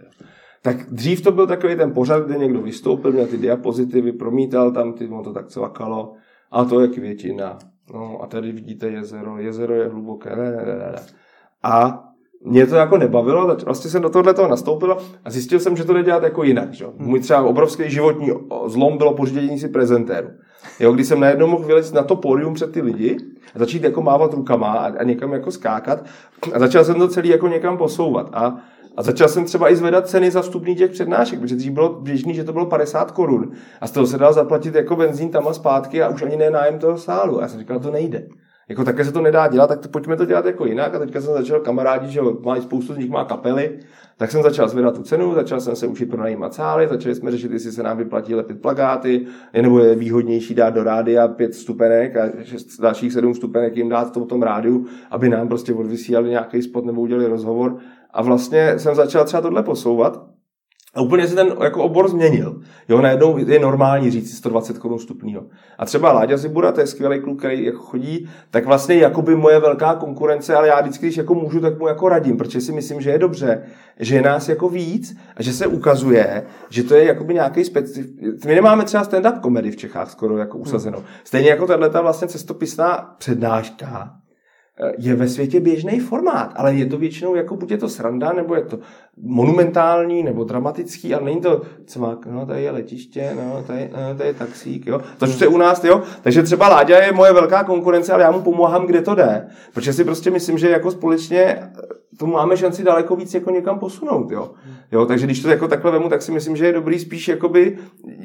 [0.62, 4.94] Tak dřív to byl takový ten pořad, kde někdo vystoupil, měl ty diapozitivy, promítal tam,
[4.94, 6.14] ty, ono to tak cvakalo,
[6.52, 7.58] a to je květina.
[7.94, 11.00] No a tady vidíte jezero, jezero je hluboké, ne, ne, ne, ne.
[11.64, 12.04] A
[12.46, 15.94] mě to jako nebavilo, vlastně jsem do tohle toho nastoupil a zjistil jsem, že to
[15.94, 16.74] jde dělat jako jinak.
[16.74, 16.86] Že?
[16.98, 18.30] Můj třeba obrovský životní
[18.66, 20.30] zlom bylo pořízení si prezentéru.
[20.80, 23.18] Jo, když jsem najednou mohl vylezt na to pódium před ty lidi
[23.56, 26.06] a začít jako mávat rukama a, a někam jako skákat
[26.54, 28.30] a začal jsem to celý jako někam posouvat.
[28.34, 28.58] A
[28.98, 32.34] a začal jsem třeba i zvedat ceny za vstupní těch přednášek, protože dřív bylo běžný,
[32.34, 33.52] že to bylo 50 korun.
[33.82, 36.50] A z toho se dal zaplatit jako benzín tam a zpátky a už ani ne
[36.50, 37.40] nájem toho sálu.
[37.40, 38.28] A já jsem říkal, to nejde.
[38.70, 40.96] Jako také se to nedá dělat, tak to pojďme to dělat jako jinak.
[40.96, 43.80] A teďka jsem začal kamarádi, že mají spoustu z nich má kapely,
[44.18, 47.52] tak jsem začal zvedat tu cenu, začal jsem se učit pronajímat sály, začali jsme řešit,
[47.52, 49.26] jestli se nám vyplatí lepit plagáty,
[49.62, 54.18] nebo je výhodnější dát do rádia pět stupenek a šest, dalších sedm stupenek jim dát
[54.18, 57.78] v tom rádiu, aby nám prostě odvysílali nějaký spot nebo udělali rozhovor.
[58.14, 60.32] A vlastně jsem začal třeba tohle posouvat.
[60.94, 62.62] A úplně se ten jako obor změnil.
[62.90, 65.44] Jo, najednou je normální říct 120 korun vstupního.
[65.78, 69.36] A třeba Láďa Zibura, to je skvělý kluk, který jako chodí, tak vlastně jako by
[69.36, 72.72] moje velká konkurence, ale já vždycky, když jako můžu, tak mu jako radím, protože si
[72.72, 73.64] myslím, že je dobře,
[74.00, 78.08] že je nás jako víc a že se ukazuje, že to je jakoby nějaký specif...
[78.46, 81.04] My nemáme třeba stand-up komedy v Čechách skoro jako usazeno.
[81.24, 84.21] Stejně jako tahle vlastně cestopisná přednáška,
[84.98, 88.56] je ve světě běžný formát, ale je to většinou jako buď je to sranda, nebo
[88.56, 88.80] je to
[89.18, 91.62] monumentální, nebo dramatický, ale není to,
[92.00, 95.02] má, no tady je letiště, no tady, no, tady je taxík, jo.
[95.18, 96.02] To je u nás, jo.
[96.22, 99.48] Takže třeba Láďa je moje velká konkurence, ale já mu pomáhám, kde to jde.
[99.74, 101.58] Protože si prostě myslím, že jako společně
[102.22, 104.52] to máme šanci daleko víc jako někam posunout, jo.
[104.92, 107.78] jo takže když to jako takhle vemu, tak si myslím, že je dobrý spíš jakoby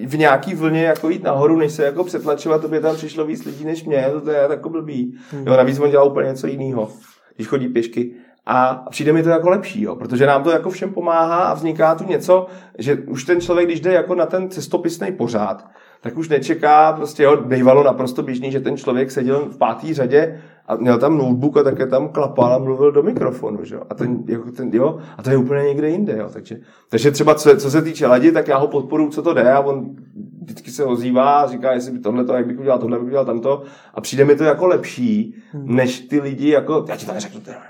[0.06, 3.44] v nějaký vlně jako jít nahoru, než se jako přetlačovat, to by tam přišlo víc
[3.44, 5.18] lidí než mě, to, to je jako blbý.
[5.46, 6.88] Jo, navíc on dělá úplně něco jiného,
[7.36, 8.14] když chodí pěšky.
[8.46, 11.94] A přijde mi to jako lepší, jo, protože nám to jako všem pomáhá a vzniká
[11.94, 12.46] tu něco,
[12.78, 15.66] že už ten člověk, když jde jako na ten cestopisný pořád,
[16.00, 20.42] tak už nečeká, prostě jo, bývalo naprosto běžný, že ten člověk seděl v pátý řadě
[20.68, 23.82] a měl tam notebook a také tam klapal a mluvil do mikrofonu, že jo?
[23.90, 26.28] A, ten, jako ten, jo, a to je úplně někde jinde, jo?
[26.32, 26.56] Takže,
[26.88, 29.60] takže třeba co, co se týče lidi, tak já ho podporuji, co to jde a
[29.60, 29.96] on
[30.42, 33.24] vždycky se ozývá a říká, jestli by tohle to, jak bych udělal tohle, bych udělal
[33.24, 33.62] tamto
[33.94, 35.76] a přijde mi to jako lepší, hmm.
[35.76, 37.62] než ty lidi jako, já ti to neřeknu, teda.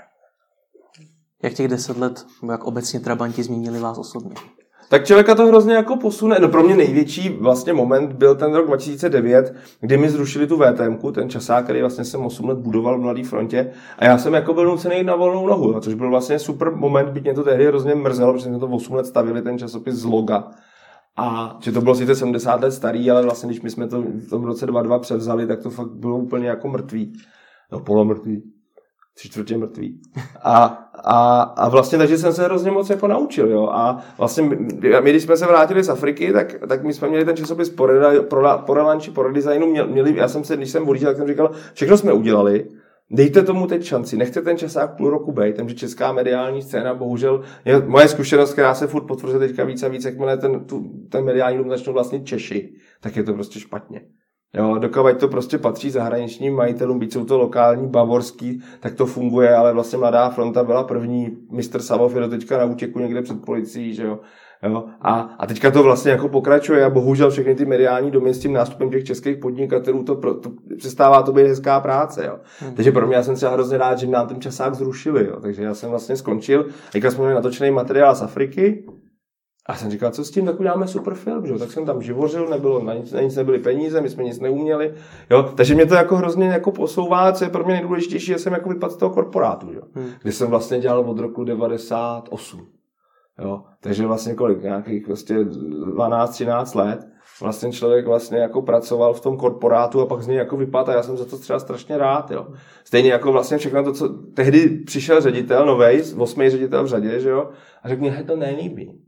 [1.43, 4.35] Jak těch deset let, jak obecně Trabanti změnili vás osobně?
[4.89, 6.37] Tak člověka to hrozně jako posune.
[6.39, 11.11] No pro mě největší vlastně moment byl ten rok 2009, kdy mi zrušili tu VTM,
[11.11, 14.53] ten časák, který vlastně jsem 8 let budoval v Mladé frontě a já jsem jako
[14.53, 17.95] byl nucený na volnou nohu, což byl vlastně super moment, byť mě to tehdy hrozně
[17.95, 20.51] mrzelo, protože jsme to 8 let stavili, ten časopis z loga.
[21.17, 24.29] A že to bylo sice 70 let starý, ale vlastně když my jsme to v
[24.29, 27.13] tom roce 22 převzali, tak to fakt bylo úplně jako mrtvý.
[27.71, 28.56] No polomrtvý
[29.17, 30.01] tři čtvrtě mrtvý.
[30.43, 30.63] A,
[30.93, 33.69] a, a vlastně takže jsem se hrozně moc jako naučil, jo.
[33.71, 34.55] A vlastně my,
[35.01, 37.85] my když jsme se vrátili z Afriky, tak, tak my jsme měli ten časopis po,
[37.85, 41.27] reda, pro, po relanči, po redesignu, měli, já jsem se, když jsem odjížděl, tak jsem
[41.27, 42.67] říkal, všechno jsme udělali,
[43.11, 47.43] Dejte tomu teď šanci, nechte ten časák půl roku být, takže česká mediální scéna, bohužel,
[47.65, 51.25] je moje zkušenost, která se furt potvrzuje teďka víc a víc, jakmile ten, tu, ten
[51.25, 54.01] mediální dům začnou vlastně Češi, tak je to prostě špatně.
[54.53, 59.55] Jo, dokud to prostě patří zahraničním majitelům, byť jsou to lokální, bavorský, tak to funguje,
[59.55, 63.45] ale vlastně Mladá fronta byla první, mistr Savov je do teďka na útěku někde před
[63.45, 64.19] policií, že jo.
[64.63, 64.83] Jo?
[65.01, 68.53] A, a teďka to vlastně jako pokračuje a bohužel všechny ty mediální domy s tím
[68.53, 72.25] nástupem těch českých podnikatelů to, pro, to přestává to být hezká práce.
[72.25, 72.39] Jo?
[72.59, 72.75] Hmm.
[72.75, 75.25] Takže pro mě já jsem třeba hrozně rád, že nám ten časák zrušili.
[75.25, 75.39] Jo?
[75.41, 76.65] Takže já jsem vlastně skončil.
[76.91, 78.85] Teďka jsme měli natočený materiál z Afriky,
[79.67, 81.53] a jsem říkal, co s tím, tak uděláme super film, že?
[81.53, 84.93] tak jsem tam živořil, nebylo, na nic, na nic nebyly peníze, my jsme nic neuměli,
[85.29, 85.43] jo?
[85.55, 88.69] takže mě to jako hrozně jako posouvá, co je pro mě nejdůležitější, že jsem jako
[88.69, 89.79] vypadl z toho korporátu, že?
[89.93, 90.09] Hmm.
[90.21, 92.67] kde jsem vlastně dělal od roku 98.
[93.39, 93.63] Jo?
[93.79, 97.07] Takže vlastně kolik, nějakých prostě 12-13 let,
[97.41, 100.93] vlastně člověk vlastně jako pracoval v tom korporátu a pak z něj jako vypadl a
[100.93, 102.47] já jsem za to třeba strašně rád, jo.
[102.83, 107.29] Stejně jako vlastně všechno to, co tehdy přišel ředitel, novej, osmý ředitel v řadě, že
[107.29, 107.49] jo,
[107.83, 109.01] a řekl mě, to nelíbí.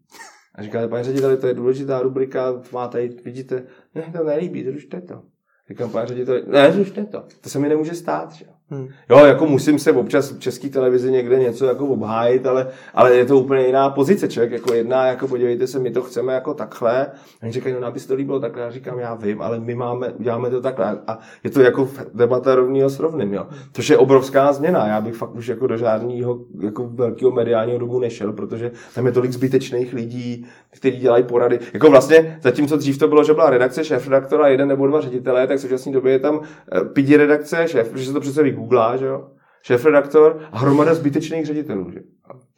[0.55, 3.63] A říkáte, pane řediteli, to je důležitá rubrika, máte, vidíte,
[3.95, 5.23] ne, to nelíbí, zrušte to.
[5.69, 7.25] Říkám, pane řediteli, ne, zrušte to.
[7.41, 8.45] To se mi nemůže stát, že?
[8.71, 8.87] Hmm.
[9.09, 13.25] Jo, jako musím se občas v české televizi někde něco jako obhájit, ale, ale je
[13.25, 14.27] to úplně jiná pozice.
[14.27, 17.05] Člověk jako jedná, jako podívejte se, my to chceme jako takhle.
[17.05, 18.63] A oni říkají, no nám by se to líbilo takhle.
[18.63, 20.99] Já říkám, já vím, ale my máme, uděláme to takhle.
[21.07, 23.47] A je to jako debata rovného s rovným, jo.
[23.71, 24.87] To je obrovská změna.
[24.87, 29.11] Já bych fakt už jako do žádného jako velkého mediálního domu nešel, protože tam je
[29.11, 31.59] tolik zbytečných lidí, kteří dělají porady.
[31.73, 35.47] Jako vlastně, zatímco dřív to bylo, že byla redakce, šéf redaktora, jeden nebo dva ředitelé,
[35.47, 36.41] tak v současné době je tam
[36.71, 39.27] eh, pidi redakce, šéf, protože se to přece vygooglá, že jo?
[39.63, 41.91] šéf-redaktor a hromada zbytečných ředitelů.
[41.91, 41.99] Že?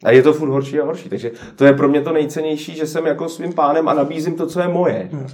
[0.04, 1.08] A je to furt horší a horší.
[1.08, 4.46] Takže to je pro mě to nejcennější, že jsem jako svým pánem a nabízím to,
[4.46, 5.08] co je moje.
[5.12, 5.26] Hmm.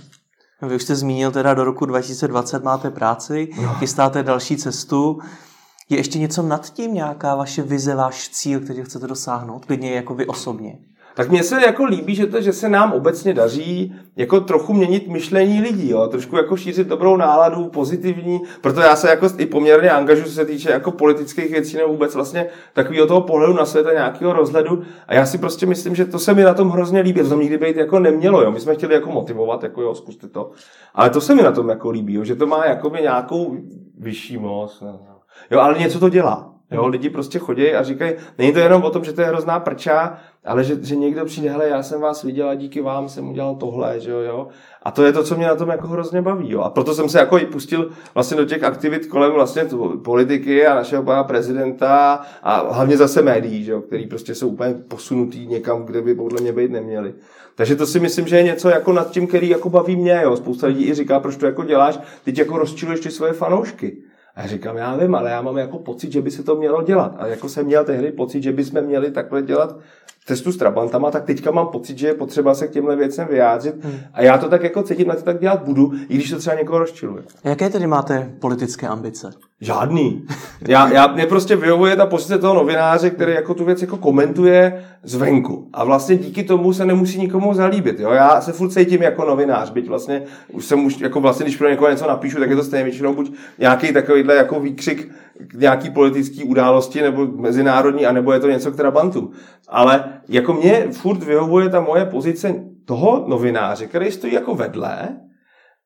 [0.68, 3.74] Vy už jste zmínil, teda do roku 2020 máte práci, no.
[3.74, 5.18] chystáte další cestu.
[5.88, 9.64] Je ještě něco nad tím, nějaká vaše vize, váš cíl, který chcete dosáhnout?
[9.64, 10.78] Klidně jako vy osobně
[11.18, 15.08] tak mně se jako líbí, že, to, že se nám obecně daří jako trochu měnit
[15.08, 16.06] myšlení lidí, jo?
[16.06, 20.44] trošku jako šířit dobrou náladu, pozitivní, proto já se jako i poměrně angažuji, co se
[20.44, 24.82] týče jako politických věcí nebo vůbec vlastně takového toho pohledu na svět a nějakého rozhledu
[25.08, 27.40] a já si prostě myslím, že to se mi na tom hrozně líbí, to tam
[27.40, 28.50] nikdy být jako nemělo, jo?
[28.50, 30.50] my jsme chtěli jako motivovat, jako jo, zkuste to,
[30.94, 32.24] ale to se mi na tom jako líbí, jo?
[32.24, 33.56] že to má jakoby nějakou
[33.98, 34.82] vyšší moc,
[35.50, 36.47] jo, ale něco to dělá.
[36.70, 39.60] Jo, lidi prostě chodí a říkají, není to jenom o tom, že to je hrozná
[39.60, 43.30] prča, ale že, že někdo přijde, hele, já jsem vás viděl a díky vám jsem
[43.30, 44.48] udělal tohle, že jo, jo.
[44.82, 46.60] A to je to, co mě na tom jako hrozně baví, jo.
[46.60, 49.66] A proto jsem se jako i pustil vlastně do těch aktivit kolem vlastně
[50.04, 54.74] politiky a našeho pana prezidenta a hlavně zase médií, že jo, který prostě jsou úplně
[54.74, 57.14] posunutý někam, kde by podle mě být neměli.
[57.54, 60.36] Takže to si myslím, že je něco jako nad tím, který jako baví mě, jo.
[60.36, 63.96] Spousta lidí i říká, proč to jako děláš, teď jako rozčiluješ ty svoje fanoušky.
[64.38, 67.14] A říkám, já vím, ale já mám jako pocit, že by se to mělo dělat.
[67.18, 69.76] A jako jsem měl tehdy pocit, že bychom měli takhle dělat
[70.28, 73.84] testu s Trabantama, tak teďka mám pocit, že je potřeba se k těmhle věcem vyjádřit.
[73.84, 73.98] Hmm.
[74.12, 76.56] A já to tak jako cítím, na to tak dělat budu, i když to třeba
[76.56, 77.22] někoho rozčiluje.
[77.44, 79.30] Jaké tedy máte politické ambice?
[79.60, 80.24] Žádný.
[80.68, 84.84] Já, já, mě prostě vyhovuje ta pozice toho novináře, který jako tu věc jako komentuje
[85.02, 85.68] zvenku.
[85.72, 88.00] A vlastně díky tomu se nemusí nikomu zalíbit.
[88.00, 88.10] Jo?
[88.10, 90.22] Já se furt cítím jako novinář, byť vlastně
[90.52, 93.14] už jsem už, jako vlastně, když pro někoho něco napíšu, tak je to stejně většinou
[93.14, 95.10] buď nějaký takovýhle jako výkřik
[95.54, 99.30] nějaký politický události nebo mezinárodní, anebo je to něco k Trabantu.
[99.68, 105.08] Ale jako mě furt vyhovuje ta moje pozice toho novináře, který stojí jako vedle,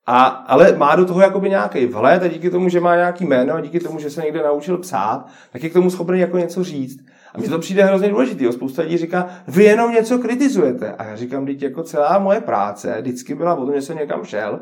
[0.07, 3.55] a, ale má do toho jakoby nějaký vhled a díky tomu, že má nějaký jméno
[3.55, 6.65] a díky tomu, že se někde naučil psát, tak je k tomu schopný jako něco
[6.65, 7.05] říct.
[7.35, 8.53] A mně to přijde hrozně důležitý.
[8.53, 10.93] Spousta lidí říká, vy jenom něco kritizujete.
[10.93, 14.25] A já říkám, teď jako celá moje práce vždycky byla o tom, že jsem někam
[14.25, 14.61] šel,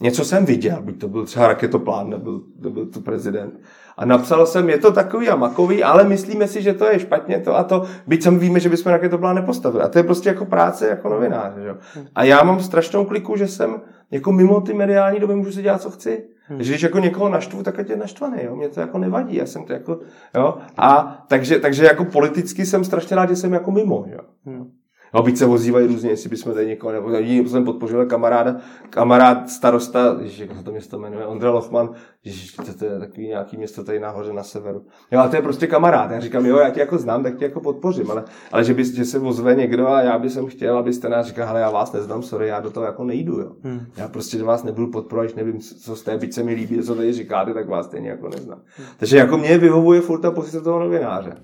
[0.00, 3.60] něco jsem viděl, byť to byl třeba raketoplán, nebyl, nebyl to prezident.
[3.96, 7.40] A napsal jsem, je to takový a makový, ale myslíme si, že to je špatně
[7.40, 9.84] to a to, byť sam víme, že bychom raketoplán nepostavili.
[9.84, 11.62] A to je prostě jako práce jako novináře.
[11.62, 11.74] Že?
[12.14, 13.80] A já mám strašnou kliku, že jsem
[14.10, 16.24] jako mimo ty mediální doby můžu si dělat, co chci.
[16.48, 16.62] Hmm.
[16.62, 18.56] Že když jako někoho naštvu, tak je naštvaný, jo?
[18.56, 20.00] Mě to jako nevadí, já jsem to jako,
[20.34, 20.58] jo?
[20.76, 24.20] A takže, takže jako politicky jsem strašně rád, že jsem jako mimo, jo?
[24.46, 24.70] Hmm.
[25.14, 28.56] No, víc se ozývají různě, jestli bychom tady někoho, nebo tady jsem podpořil kamaráda,
[28.90, 31.90] kamarád starosta, ježiš, jak se to město jmenuje, Ondra Lochman,
[32.24, 34.82] ježiš, to, to je takový nějaký město tady nahoře na severu.
[35.10, 36.10] Jo, a to je prostě kamarád.
[36.10, 38.84] Já říkám, jo, já tě jako znám, tak tě jako podpořím, ale, ale že, by,
[38.84, 41.92] že se ozve někdo a já bych jsem chtěl, abyste nás říkal, ale já vás
[41.92, 43.52] neznám, sorry, já do toho jako nejdu, jo.
[43.62, 43.80] Hmm.
[43.96, 47.12] Já prostě do vás nebudu podporovat, nevím, co jste, byť se mi líbí, co tady
[47.12, 48.60] říkáte, tak vás stejně jako neznám.
[48.76, 48.86] Hmm.
[48.98, 51.36] Takže jako mě vyhovuje furt ta pozice toho novináře.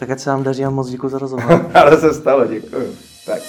[0.00, 1.70] Tak ať se vám daří a moc děkuji za rozhovor.
[1.74, 2.96] Ale se stalo, děkuji.
[3.26, 3.42] Tak.